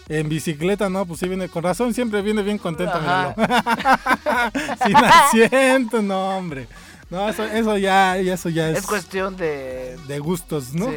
[0.09, 1.07] en bicicleta, ¿no?
[1.07, 3.01] Pues sí viene con razón, siempre viene bien contento,
[4.85, 6.67] Sin asiento, no, hombre.
[7.13, 8.79] No, eso, eso ya, eso ya es.
[8.79, 9.99] Es cuestión de.
[10.09, 10.89] De gustos, ¿no?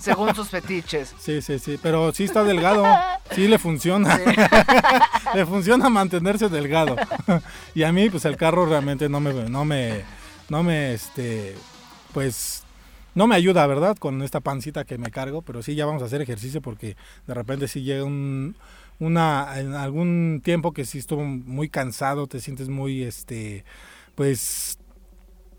[0.00, 1.12] según sus fetiches.
[1.18, 1.80] Sí, sí, sí.
[1.82, 2.84] Pero sí está delgado.
[3.32, 4.20] Sí le funciona.
[5.34, 6.94] le funciona mantenerse delgado.
[7.74, 10.04] y a mí, pues el carro realmente no me, no me,
[10.48, 11.56] no me, este,
[12.14, 12.62] pues,
[13.16, 13.96] no me ayuda, ¿verdad?
[13.96, 15.42] Con esta pancita que me cargo.
[15.42, 16.96] Pero sí, ya vamos a hacer ejercicio porque
[17.26, 18.54] de repente sí llega un,
[19.00, 23.64] una, en algún tiempo que sí estuvo muy cansado, te sientes muy, este,
[24.14, 24.77] pues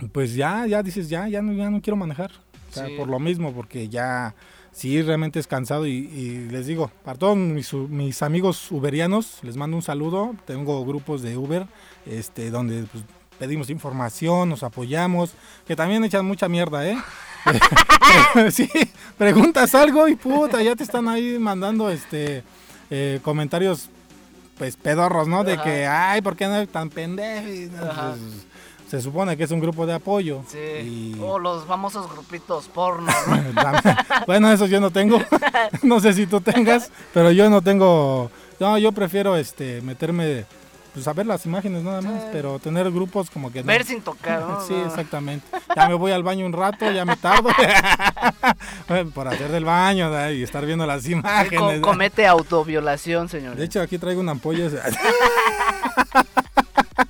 [0.07, 2.31] pues ya, ya dices, ya, ya no, ya no quiero manejar.
[2.69, 4.35] O sea, por lo mismo, porque ya
[4.71, 9.83] sí realmente es cansado y, les digo, para todos mis, amigos uberianos, les mando un
[9.83, 10.35] saludo.
[10.45, 11.65] Tengo grupos de Uber,
[12.05, 13.03] este, donde pues,
[13.37, 15.33] pedimos información, nos apoyamos,
[15.67, 16.97] que también echan mucha mierda, ¿eh?
[18.51, 18.69] sí,
[19.17, 22.43] preguntas algo y puta, ya te están ahí mandando este
[22.89, 23.89] eh, comentarios
[24.57, 25.43] pues pedorros, ¿no?
[25.45, 27.45] De que, ay, ¿por qué no tan pendejo?
[27.45, 28.19] Pues,
[28.89, 30.41] se supone que es un grupo de apoyo.
[30.47, 31.15] Sí.
[31.21, 33.11] O los famosos grupitos porno.
[34.27, 35.21] bueno, eso yo no tengo.
[35.83, 38.31] no sé si tú tengas, pero yo no tengo.
[38.59, 40.45] No, yo prefiero este meterme
[40.93, 44.41] pues a ver las imágenes nada más, pero tener grupos como que ver sin tocar,
[44.41, 44.59] ¿no?
[44.67, 45.45] sí, exactamente.
[45.75, 47.49] Ya me voy al baño un rato, ya me tardo
[49.13, 51.79] por hacer del baño y estar viendo las imágenes.
[51.81, 53.55] comete autoviolación, señor.
[53.55, 54.67] De hecho, aquí traigo una ampolla.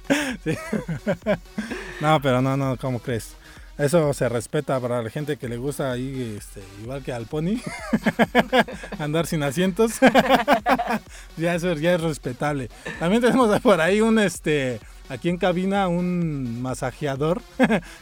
[2.02, 3.36] no, pero no, no, ¿cómo crees?
[3.80, 7.62] Eso se respeta para la gente que le gusta ahí, este, igual que al pony,
[9.00, 9.94] andar sin asientos.
[11.38, 12.70] ya eso ya es respetable.
[13.00, 17.42] También tenemos por ahí un, este, aquí en cabina, un masajeador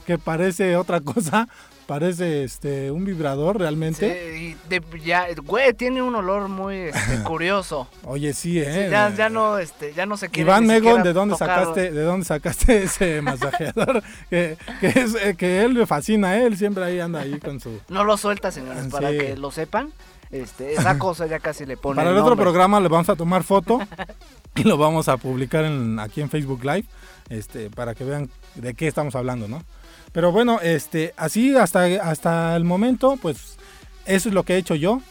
[0.07, 1.47] que parece otra cosa,
[1.87, 4.55] parece este un vibrador realmente.
[4.69, 7.87] Sí, ya, güey, tiene un olor muy este, curioso.
[8.03, 8.89] Oye, sí, eh.
[8.91, 10.49] ya, no, este, ya no se quiere.
[10.49, 14.03] Iván Megon, ¿de dónde sacaste, de dónde sacaste ese masajeador?
[14.29, 16.45] que, que, es, eh, que él le fascina, ¿eh?
[16.45, 17.79] él siempre ahí anda ahí con su.
[17.89, 19.91] No lo suelta, señores, para que lo sepan.
[20.29, 21.95] Este, esa cosa ya casi le pone.
[21.95, 23.79] Para el, otro programa le vamos a tomar foto
[24.55, 26.85] y lo vamos a publicar en, aquí en Facebook Live,
[27.29, 29.63] este, para que vean de qué estamos hablando, ¿no?
[30.11, 33.57] Pero bueno, este, así hasta, hasta el momento, pues
[34.05, 35.01] eso es lo que he hecho yo.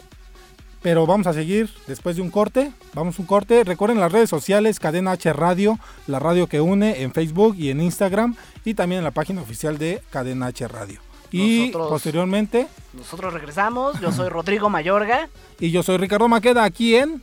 [0.82, 2.72] Pero vamos a seguir después de un corte.
[2.94, 3.64] Vamos un corte.
[3.64, 7.80] Recuerden las redes sociales, Cadena H Radio, la radio que une en Facebook y en
[7.80, 8.36] Instagram.
[8.64, 11.00] Y también en la página oficial de Cadena H Radio.
[11.32, 12.68] Y posteriormente.
[12.92, 14.00] Nosotros regresamos.
[14.00, 15.28] Yo soy Rodrigo Mayorga.
[15.58, 17.20] Y yo soy Ricardo Maqueda aquí en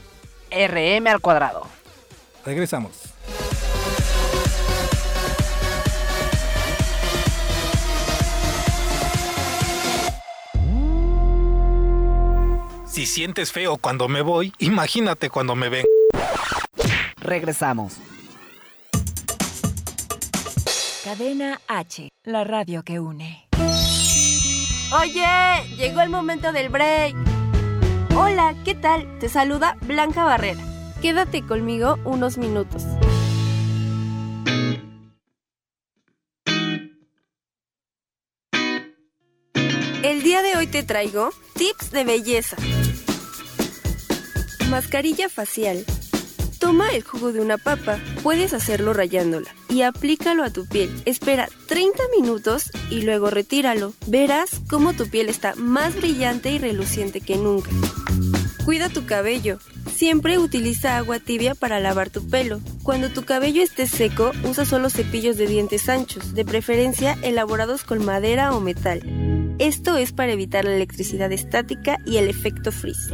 [0.51, 1.65] RM al cuadrado.
[2.45, 3.13] Regresamos.
[12.94, 15.84] Si sientes feo cuando me voy, imagínate cuando me ven.
[17.18, 17.96] Regresamos.
[21.04, 23.50] Cadena H, la radio que une.
[25.02, 25.26] Oye,
[25.76, 27.16] llegó el momento del break.
[28.16, 29.18] Hola, ¿qué tal?
[29.18, 30.62] Te saluda Blanca Barrera.
[31.02, 32.84] Quédate conmigo unos minutos.
[40.04, 42.58] El día de hoy te traigo tips de belleza.
[44.74, 45.86] Mascarilla facial.
[46.57, 50.89] Toma el jugo de una papa, puedes hacerlo rayándola, y aplícalo a tu piel.
[51.05, 53.93] Espera 30 minutos y luego retíralo.
[54.07, 57.69] Verás cómo tu piel está más brillante y reluciente que nunca.
[58.65, 59.59] Cuida tu cabello.
[59.93, 62.59] Siempre utiliza agua tibia para lavar tu pelo.
[62.82, 68.03] Cuando tu cabello esté seco, usa solo cepillos de dientes anchos, de preferencia elaborados con
[68.03, 69.03] madera o metal.
[69.59, 73.11] Esto es para evitar la electricidad estática y el efecto frizz.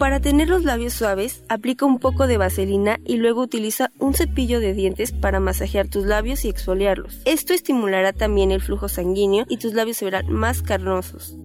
[0.00, 4.58] Para tener los labios suaves, aplica un poco de vaselina y luego utiliza un cepillo
[4.58, 7.20] de dientes para masajear tus labios y exfoliarlos.
[7.26, 11.36] Esto estimulará también el flujo sanguíneo y tus labios se verán más carnosos.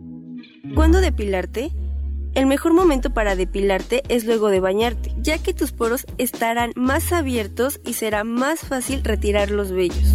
[0.74, 1.74] ¿Cuándo depilarte?
[2.34, 7.12] El mejor momento para depilarte es luego de bañarte, ya que tus poros estarán más
[7.12, 10.14] abiertos y será más fácil retirar los vellos.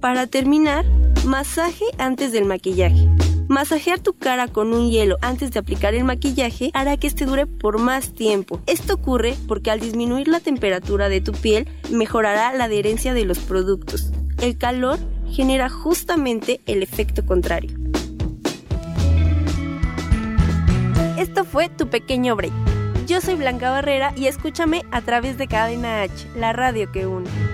[0.00, 0.84] Para terminar,
[1.24, 3.15] masaje antes del maquillaje.
[3.48, 7.46] Masajear tu cara con un hielo antes de aplicar el maquillaje hará que este dure
[7.46, 8.60] por más tiempo.
[8.66, 13.38] Esto ocurre porque al disminuir la temperatura de tu piel mejorará la adherencia de los
[13.38, 14.10] productos.
[14.42, 14.98] El calor
[15.30, 17.70] genera justamente el efecto contrario.
[21.16, 22.52] Esto fue tu pequeño break.
[23.06, 27.45] Yo soy Blanca Barrera y escúchame a través de Cadena H, la radio que une.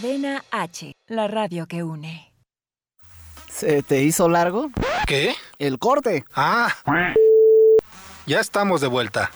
[0.00, 2.32] Cadena H, la radio que une.
[3.50, 4.70] ¿Se te hizo largo?
[5.08, 5.34] ¿Qué?
[5.58, 6.24] El corte.
[6.36, 6.72] Ah.
[8.24, 9.28] Ya estamos de vuelta.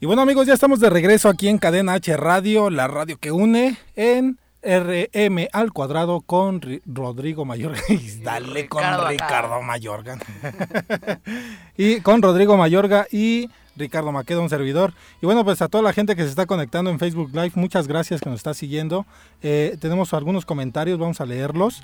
[0.00, 3.32] Y bueno amigos, ya estamos de regreso aquí en Cadena H Radio, la radio que
[3.32, 7.80] une en RM al cuadrado con Ri- Rodrigo Mayorga.
[7.88, 9.08] Y Dale con Ricardo.
[9.08, 10.18] Ricardo Mayorga.
[11.78, 14.92] y con Rodrigo Mayorga y Ricardo Maqueda, un servidor.
[15.20, 17.88] Y bueno, pues a toda la gente que se está conectando en Facebook Live, muchas
[17.88, 19.06] gracias que nos está siguiendo.
[19.42, 21.82] Eh, tenemos algunos comentarios, vamos a leerlos.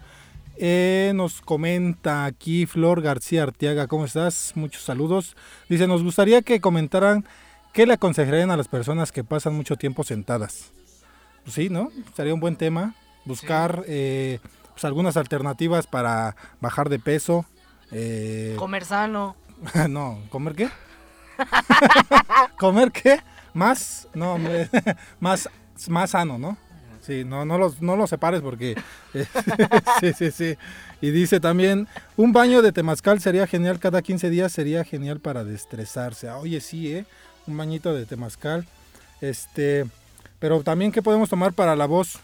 [0.62, 4.52] Eh, nos comenta aquí Flor García Arteaga, ¿cómo estás?
[4.56, 5.34] Muchos saludos.
[5.68, 7.24] Dice, nos gustaría que comentaran
[7.72, 10.72] qué le aconsejarían a las personas que pasan mucho tiempo sentadas.
[11.44, 11.88] Pues sí, ¿no?
[12.14, 12.94] Sería un buen tema.
[13.24, 14.38] Buscar eh,
[14.72, 17.46] pues algunas alternativas para bajar de peso.
[17.90, 19.36] Eh, Comer sano.
[19.88, 20.68] no, ¿comer qué?
[22.58, 23.20] ¿Comer qué?
[23.54, 24.38] Más, no,
[25.20, 25.48] más,
[25.88, 26.56] más sano, ¿no?
[27.02, 28.80] Sí, no, no los, no los separes porque...
[30.00, 30.56] sí, sí, sí.
[31.00, 35.44] Y dice también, un baño de temazcal sería genial cada 15 días, sería genial para
[35.44, 36.28] destresarse.
[36.28, 37.06] Ah, Oye, sí, ¿eh?
[37.46, 38.66] Un bañito de temazcal.
[39.20, 39.86] Este,
[40.38, 42.18] pero también, ¿qué podemos tomar para la voz?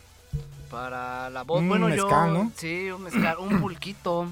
[0.70, 1.60] Para la voz.
[1.60, 2.34] Un bueno, mezcal, yo.
[2.34, 2.52] ¿no?
[2.56, 3.38] Sí, un mezcal.
[3.38, 4.28] Un pulquito.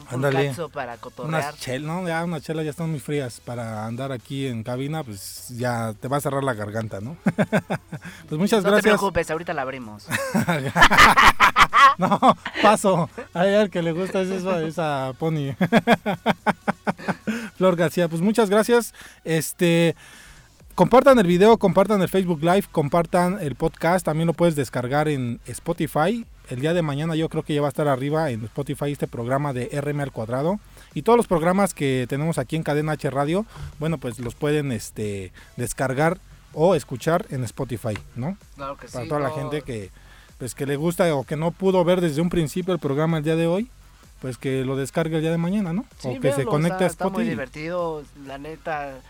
[0.00, 0.38] Un Ándale.
[0.40, 1.42] pulcazo para cotorrear.
[1.52, 2.06] Unas chelas, ¿no?
[2.06, 6.08] Ya unas chelas ya están muy frías para andar aquí en cabina, pues ya te
[6.08, 7.16] va a cerrar la garganta, ¿no?
[8.28, 8.82] pues muchas no te gracias.
[8.98, 10.06] preocupes, ahorita la abrimos.
[11.98, 12.18] No,
[12.62, 13.10] paso.
[13.34, 15.54] Hay al que le gusta es esa, esa pony.
[17.56, 18.94] Flor García, pues muchas gracias.
[19.24, 19.96] Este,
[20.76, 24.04] compartan el video, compartan el Facebook Live, compartan el podcast.
[24.04, 26.24] También lo puedes descargar en Spotify.
[26.48, 29.06] El día de mañana yo creo que ya va a estar arriba en Spotify este
[29.06, 30.58] programa de RM al cuadrado.
[30.94, 33.44] Y todos los programas que tenemos aquí en Cadena H Radio,
[33.78, 36.18] bueno, pues los pueden este, descargar
[36.54, 38.38] o escuchar en Spotify, ¿no?
[38.56, 38.94] Claro que sí.
[38.94, 39.90] para toda la gente que
[40.38, 43.24] pues que le gusta o que no pudo ver desde un principio el programa el
[43.24, 43.68] día de hoy,
[44.20, 45.84] pues que lo descargue el día de mañana, ¿no?
[45.98, 47.30] Sí, o que véanlo, se conecte está, a Está muy Spotify.
[47.30, 49.00] divertido, la neta.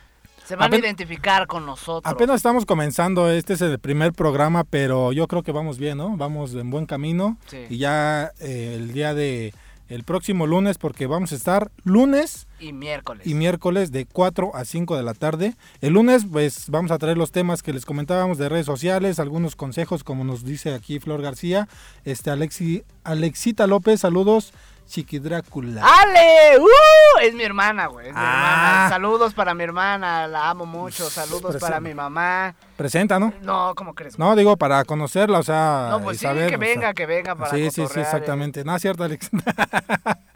[0.48, 2.10] Se van Apen- a identificar con nosotros.
[2.10, 6.16] Apenas estamos comenzando, este es el primer programa, pero yo creo que vamos bien, ¿no?
[6.16, 7.58] Vamos en buen camino Sí.
[7.68, 9.52] y ya eh, el día de
[9.88, 13.26] el próximo lunes, porque vamos a estar lunes Y miércoles.
[13.26, 15.54] y miércoles de 4 a 5 de la tarde.
[15.80, 19.56] El lunes pues vamos a traer los temas que les comentábamos de redes sociales, algunos
[19.56, 21.68] consejos como nos dice aquí Flor García,
[22.04, 24.52] este Alexi, Alexita López, saludos,
[24.88, 25.82] Chiqui Drácula.
[25.84, 26.58] ¡Ale!
[26.58, 27.20] ¡Uh!
[27.22, 28.08] Es mi hermana, güey.
[28.08, 28.30] Es mi Ah.
[28.32, 28.88] hermana.
[28.88, 31.08] Saludos para mi hermana, la amo mucho.
[31.10, 31.66] Saludos Presenta.
[31.66, 32.54] para mi mamá.
[32.76, 33.32] Presenta, ¿no?
[33.42, 34.16] No, ¿cómo crees?
[34.16, 34.28] güey?
[34.28, 37.06] No, digo para conocerla, o sea, No, pues y sí, saber, que sea, venga, que
[37.06, 38.02] venga para Sí, sí, sí, eh.
[38.02, 38.64] exactamente.
[38.64, 39.30] No, es cierto, Alex.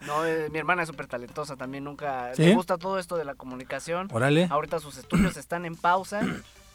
[0.03, 2.35] No, eh, mi hermana es súper talentosa también, nunca...
[2.35, 2.43] ¿Sí?
[2.45, 4.09] Le gusta todo esto de la comunicación.
[4.13, 4.49] Órale.
[4.51, 6.21] Ahorita sus estudios están en pausa,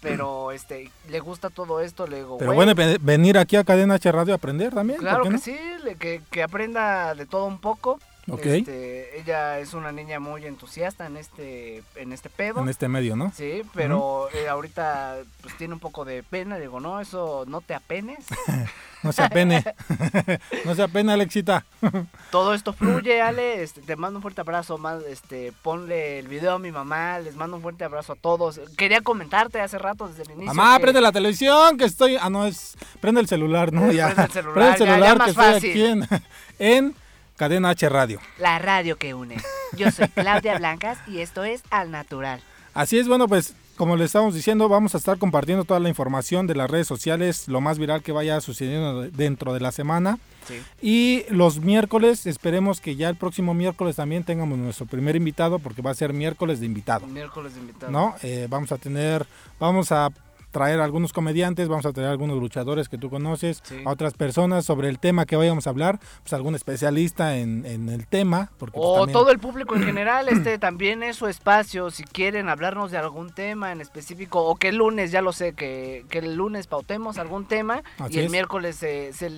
[0.01, 3.95] pero este le gusta todo esto, le digo, Pero bueno, ve- venir aquí a Cadena
[3.95, 4.99] H Radio a aprender también.
[4.99, 5.41] Claro ¿por qué que no?
[5.41, 7.99] sí, le- que, que aprenda de todo un poco.
[8.29, 8.45] Ok.
[8.45, 12.61] Este, ella es una niña muy entusiasta en este, en este pedo.
[12.61, 13.31] En este medio, ¿no?
[13.35, 16.57] Sí, pero eh, ahorita pues tiene un poco de pena.
[16.57, 18.25] Digo, no, eso no te apenes.
[19.03, 19.63] No se apene.
[20.65, 21.63] no se apene, Alexita.
[22.31, 23.61] Todo esto fluye, Ale.
[23.61, 24.79] Este, te mando un fuerte abrazo.
[24.79, 27.19] Más, este, ponle el video a mi mamá.
[27.19, 28.59] Les mando un fuerte abrazo a todos.
[28.75, 30.53] Quería comentarte hace rato desde el inicio.
[30.53, 32.17] Mamá, que- prende la televisión, que estoy...
[32.19, 32.75] Ah, no, es...
[32.99, 33.91] Prende el celular, ¿no?
[33.91, 34.07] Ya.
[34.07, 36.07] prende el celular, Prende el ya, ya celular, más que estoy aquí en,
[36.57, 36.95] en
[37.37, 38.19] Cadena H Radio.
[38.39, 39.37] La radio que une.
[39.77, 42.41] Yo soy Claudia Blancas y esto es Al Natural.
[42.73, 46.47] Así es, bueno, pues como le estamos diciendo, vamos a estar compartiendo toda la información
[46.47, 50.17] de las redes sociales, lo más viral que vaya sucediendo de- dentro de la semana.
[50.47, 50.61] Sí.
[50.81, 55.81] Y los miércoles, esperemos que ya el próximo miércoles también tengamos nuestro primer invitado, porque
[55.83, 57.05] va a ser miércoles de invitado.
[57.05, 57.91] Miércoles de invitado.
[57.91, 58.15] ¿no?
[58.23, 59.27] Eh, vamos a tener,
[59.59, 60.09] vamos a
[60.57, 63.75] traer algunos comediantes, vamos a traer algunos luchadores que tú conoces, Sí.
[63.85, 67.89] a otras personas sobre el tema que vayamos a hablar, pues algún especialista en, en
[67.89, 71.27] el tema, porque pues, O también- todo el público en general, este también es su
[71.27, 71.91] espacio.
[71.91, 75.53] Si quieren hablarnos de algún tema en específico, o que el lunes, ya lo sé,
[75.53, 78.31] que, que el lunes pautemos algún tema Así y el es.
[78.31, 79.29] miércoles se, se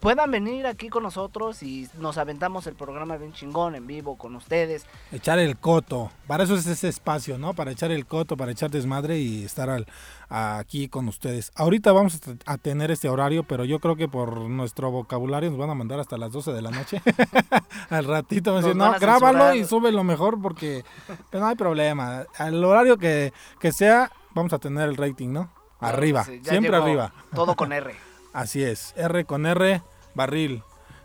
[0.00, 4.34] puedan venir aquí con nosotros y nos aventamos el programa bien chingón en vivo con
[4.34, 4.86] ustedes.
[5.12, 6.10] echar el coto.
[6.26, 7.54] Para eso es ese espacio, ¿no?
[7.54, 9.86] Para echar el coto, para echar desmadre y estar al-
[10.28, 11.52] aquí con ustedes.
[11.54, 15.70] Ahorita vamos a tener este horario, pero yo creo que por nuestro vocabulario nos van
[15.70, 17.02] a mandar hasta las 12 de la noche.
[17.90, 19.56] al ratito me dicen, no, grábalo censurar".
[19.56, 22.24] y súbelo mejor porque pues, no hay problema.
[22.36, 25.50] Al horario que, que sea, vamos a tener el rating, ¿no?
[25.80, 27.12] Arriba, Sí, siempre arriba.
[27.34, 27.94] Todo con R.
[28.32, 29.82] Así es, R con R,
[30.14, 30.62] barril.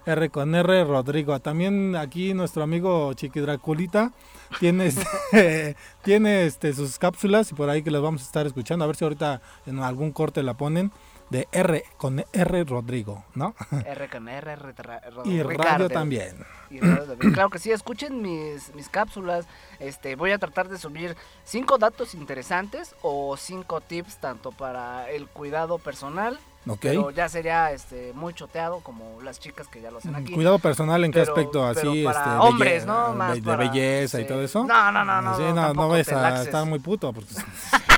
[0.09, 1.39] R con R, Rodrigo.
[1.39, 4.11] También aquí nuestro amigo Chiqui Draculita
[4.59, 8.83] tiene, este, tiene este, sus cápsulas y por ahí que las vamos a estar escuchando.
[8.83, 10.91] A ver si ahorita en algún corte la ponen
[11.29, 13.53] de R con R Rodrigo, ¿no?
[13.85, 15.63] R con R, R, ra- Y Ricardo.
[15.71, 16.43] radio también.
[16.71, 17.33] Y radio también.
[17.33, 19.45] Claro que sí, escuchen mis, mis cápsulas.
[19.79, 25.27] Este, voy a tratar de subir cinco datos interesantes o cinco tips tanto para el
[25.27, 26.79] cuidado personal, Ok.
[26.81, 30.33] pero ya sería este muy choteado como las chicas que ya lo hacen aquí.
[30.33, 33.13] Cuidado personal en qué Pero- aspecto pero así, para este, hombres, belle- ¿no?
[33.15, 34.27] Más de, para- belleza y sí.
[34.27, 34.63] todo eso.
[34.65, 37.13] No, no, no, no, Sí, no, no, no vayas te a estar muy puto.
[37.13, 37.33] Porque...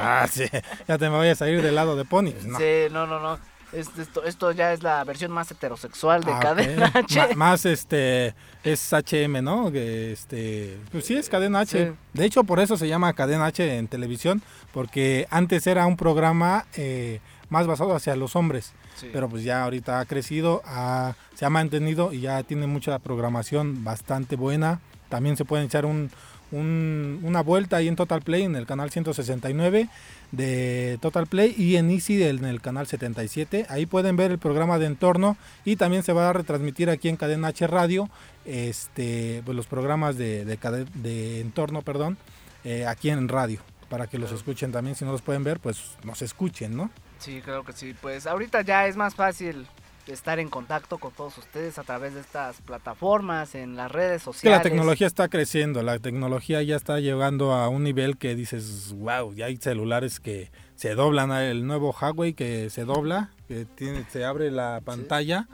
[0.00, 0.44] ah, sí,
[0.88, 2.32] ya te me vayas a ir del lado de Pony.
[2.46, 2.58] no.
[2.58, 3.38] Sí, no, no, no.
[3.72, 6.90] Este, esto, esto ya es la versión más heterosexual de Ah, Cadena.
[6.92, 7.36] H.
[7.36, 8.34] Más este
[8.64, 9.68] es HM, ¿no?
[9.68, 11.86] Este, pues sí es Cadena H.
[11.90, 11.96] Sí.
[12.12, 14.42] De hecho, por eso se llama Cadena H en televisión,
[14.72, 19.08] porque antes era un programa eh, más basado hacia los hombres, Sí.
[19.12, 23.84] pero pues ya ahorita ha crecido, ha- se ha mantenido y ya tiene mucha programación
[23.84, 24.80] bastante buena.
[25.08, 26.10] También se pueden echar un,
[26.52, 29.88] un- una vuelta ahí en Total Play en el canal 169
[30.32, 33.66] de Total Play y en Easy en el canal 77.
[33.68, 37.16] Ahí pueden ver el programa de entorno y también se va a retransmitir aquí en
[37.16, 38.08] Cadena H Radio
[38.44, 42.16] este, pues los programas de, de, de entorno, perdón,
[42.64, 44.94] eh, aquí en radio para que los escuchen también.
[44.96, 46.90] Si no los pueden ver, pues nos escuchen, ¿no?
[47.18, 47.94] Sí, creo que sí.
[48.00, 49.66] Pues ahorita ya es más fácil
[50.06, 54.22] estar en contacto con todos ustedes a través de estas plataformas, en las redes Es
[54.22, 54.58] que sociales.
[54.58, 59.32] la tecnología está creciendo, la tecnología ya está llegando a un nivel que dices, wow,
[59.34, 64.24] ya hay celulares que se doblan, el nuevo Huawei que se dobla, que tiene, se
[64.24, 65.46] abre la pantalla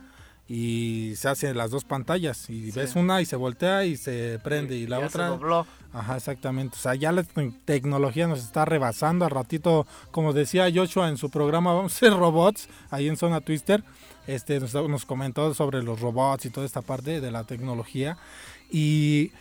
[0.49, 2.79] y se hacen las dos pantallas y Sí.
[2.79, 5.67] ves una y se voltea y se prende y la ya otra Se dobló.
[5.93, 6.77] Ajá, exactamente.
[6.77, 9.25] O sea, ya la te- tecnología nos está rebasando.
[9.25, 13.41] Al ratito, como decía Joshua en su programa, vamos a ser robots, ahí en Zona
[13.41, 13.83] Twister.
[14.27, 18.17] Este, nos, nos comentó sobre los robots y toda esta parte de la tecnología.
[18.71, 19.33] Y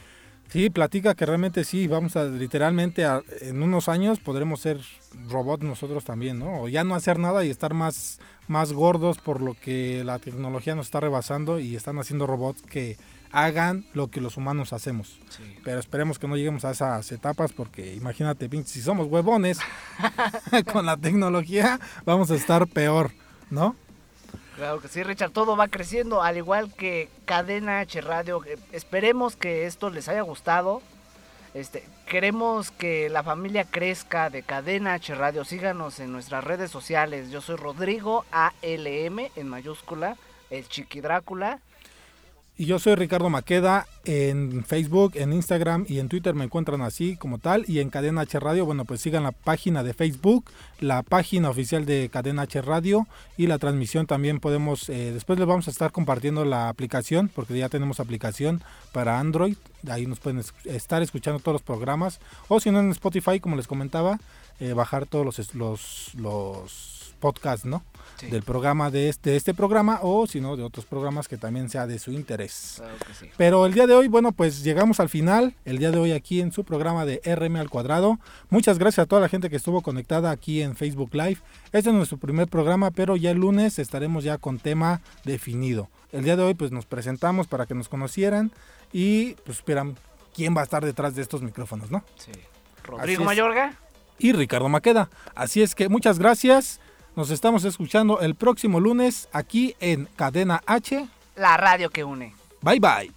[0.50, 4.80] sí, platica que realmente sí, vamos a literalmente, a- en unos años podremos ser
[5.30, 6.62] robots nosotros también, ¿no?
[6.64, 10.76] O ya no hacer nada y estar más, más gordos por lo que la tecnología
[10.76, 12.98] nos está rebasando y están haciendo robots que
[13.32, 15.20] hagan lo que los humanos hacemos.
[15.30, 15.44] Sí.
[15.64, 19.58] Pero esperemos que no lleguemos a esas etapas porque imagínate, si somos huevones
[20.72, 23.12] con la tecnología, vamos a estar peor,
[23.50, 23.76] ¿no?
[24.56, 28.42] Claro que sí, Richard, todo va creciendo, al igual que Cadena H Radio.
[28.46, 30.82] Eh, Esperemos que esto les haya gustado.
[31.54, 35.44] Este, queremos que la familia crezca de Cadena H Radio.
[35.44, 37.32] Síganos en nuestras redes sociales.
[37.32, 40.16] Yo soy Rodrigo ALM en mayúscula,
[40.50, 41.60] el Chiqui Drácula.
[42.58, 47.18] Y yo soy Ricardo Maqueda en Facebook, en Instagram y en Twitter me encuentran así
[47.18, 47.66] como tal.
[47.68, 50.46] Y en Cadena H Radio, bueno, pues sigan la página de Facebook,
[50.80, 55.48] la página oficial de Cadena H Radio y la transmisión también podemos, eh, después les
[55.50, 58.62] vamos a estar compartiendo la aplicación, porque ya tenemos aplicación
[58.94, 59.58] para Android.
[59.90, 62.22] Ahí nos pueden es- estar escuchando todos los programas.
[62.48, 64.18] O si no en Spotify, como les comentaba,
[64.62, 67.84] eh, bajar todos los, los, los podcast, ¿no?
[68.18, 68.28] Sí.
[68.28, 71.88] Del programa de este, este programa o si no de otros programas que también sea
[71.88, 72.76] de su interés.
[72.78, 73.32] Claro que sí.
[73.38, 76.42] Pero el día de hoy, bueno, pues llegamos al final, el día de hoy aquí
[76.42, 78.20] en su programa de RM al cuadrado.
[78.50, 81.38] Muchas gracias a toda la gente que estuvo conectada aquí en Facebook Live.
[81.72, 85.90] Este es nuestro primer programa, pero ya el lunes estaremos ya con tema definido.
[86.12, 88.52] El día de hoy pues nos presentamos para que nos conocieran
[88.94, 89.98] y pues esperan
[90.34, 92.04] quién va a estar detrás de estos micrófonos, ¿no?
[92.18, 92.32] Sí.
[92.84, 93.24] Rodrigo.
[93.24, 93.74] Mayorga.
[94.18, 95.10] Y Ricardo Maqueda.
[95.34, 96.80] Así es que muchas gracias.
[97.16, 101.08] Nos estamos escuchando el próximo lunes aquí en Cadena H.
[101.38, 102.36] La radio que une.
[102.62, 103.12] Bye bye.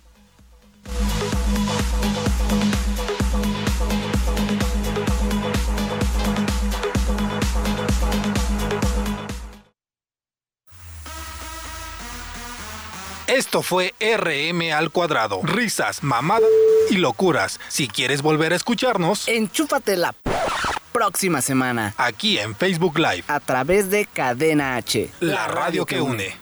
[13.26, 15.40] Esto fue RM al cuadrado.
[15.42, 16.48] Risas, mamadas
[16.88, 17.58] y locuras.
[17.68, 20.12] Si quieres volver a escucharnos, Enchúfate la
[20.98, 25.08] próxima semana aquí en Facebook Live, a través de Cadena H.
[25.20, 26.34] la radio que une.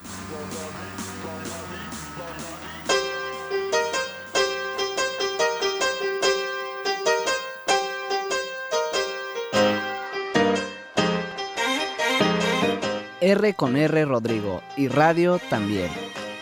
[13.21, 15.91] R con R Rodrigo y radio también.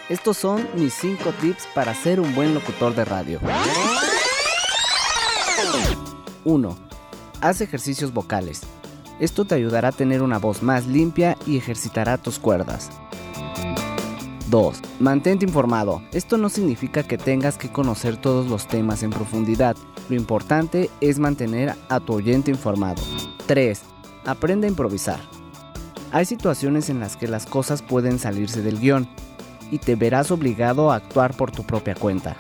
[0.09, 3.41] Estos son mis 5 tips para ser un buen locutor de radio.
[6.45, 6.84] 1.
[7.45, 8.63] Haz ejercicios vocales.
[9.21, 12.89] Esto te ayudará a tener una voz más limpia y ejercitará tus cuerdas.
[14.49, 14.81] 2.
[14.99, 16.01] Mantente informado.
[16.13, 19.77] Esto no significa que tengas que conocer todos los temas en profundidad.
[20.09, 23.03] Lo importante es mantener a tu oyente informado.
[23.45, 23.79] 3.
[24.25, 25.21] Aprende a improvisar.
[26.13, 29.07] Hay situaciones en las que las cosas pueden salirse del guion
[29.71, 32.39] y te verás obligado a actuar por tu propia cuenta.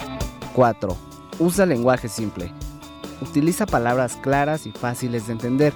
[0.55, 0.96] 4.
[1.40, 2.55] Usa lenguaje simple.
[3.28, 5.72] Utiliza palabras claras y fáciles de entender.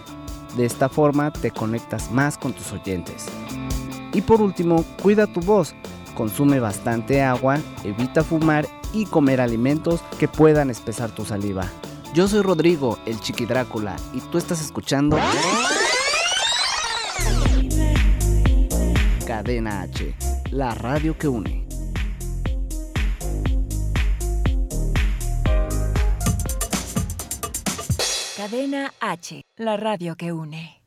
[0.56, 3.26] De esta forma te conectas más con tus oyentes.
[4.12, 5.74] Y por último, cuida tu voz.
[6.14, 11.64] Consume bastante agua, evita fumar y comer alimentos que puedan espesar tu saliva.
[12.14, 15.18] Yo soy Rodrigo, el Chiqui Drácula, y tú estás escuchando
[19.26, 20.14] Cadena H,
[20.50, 21.67] la radio que une.
[28.50, 30.77] Cadena H, la radio que une.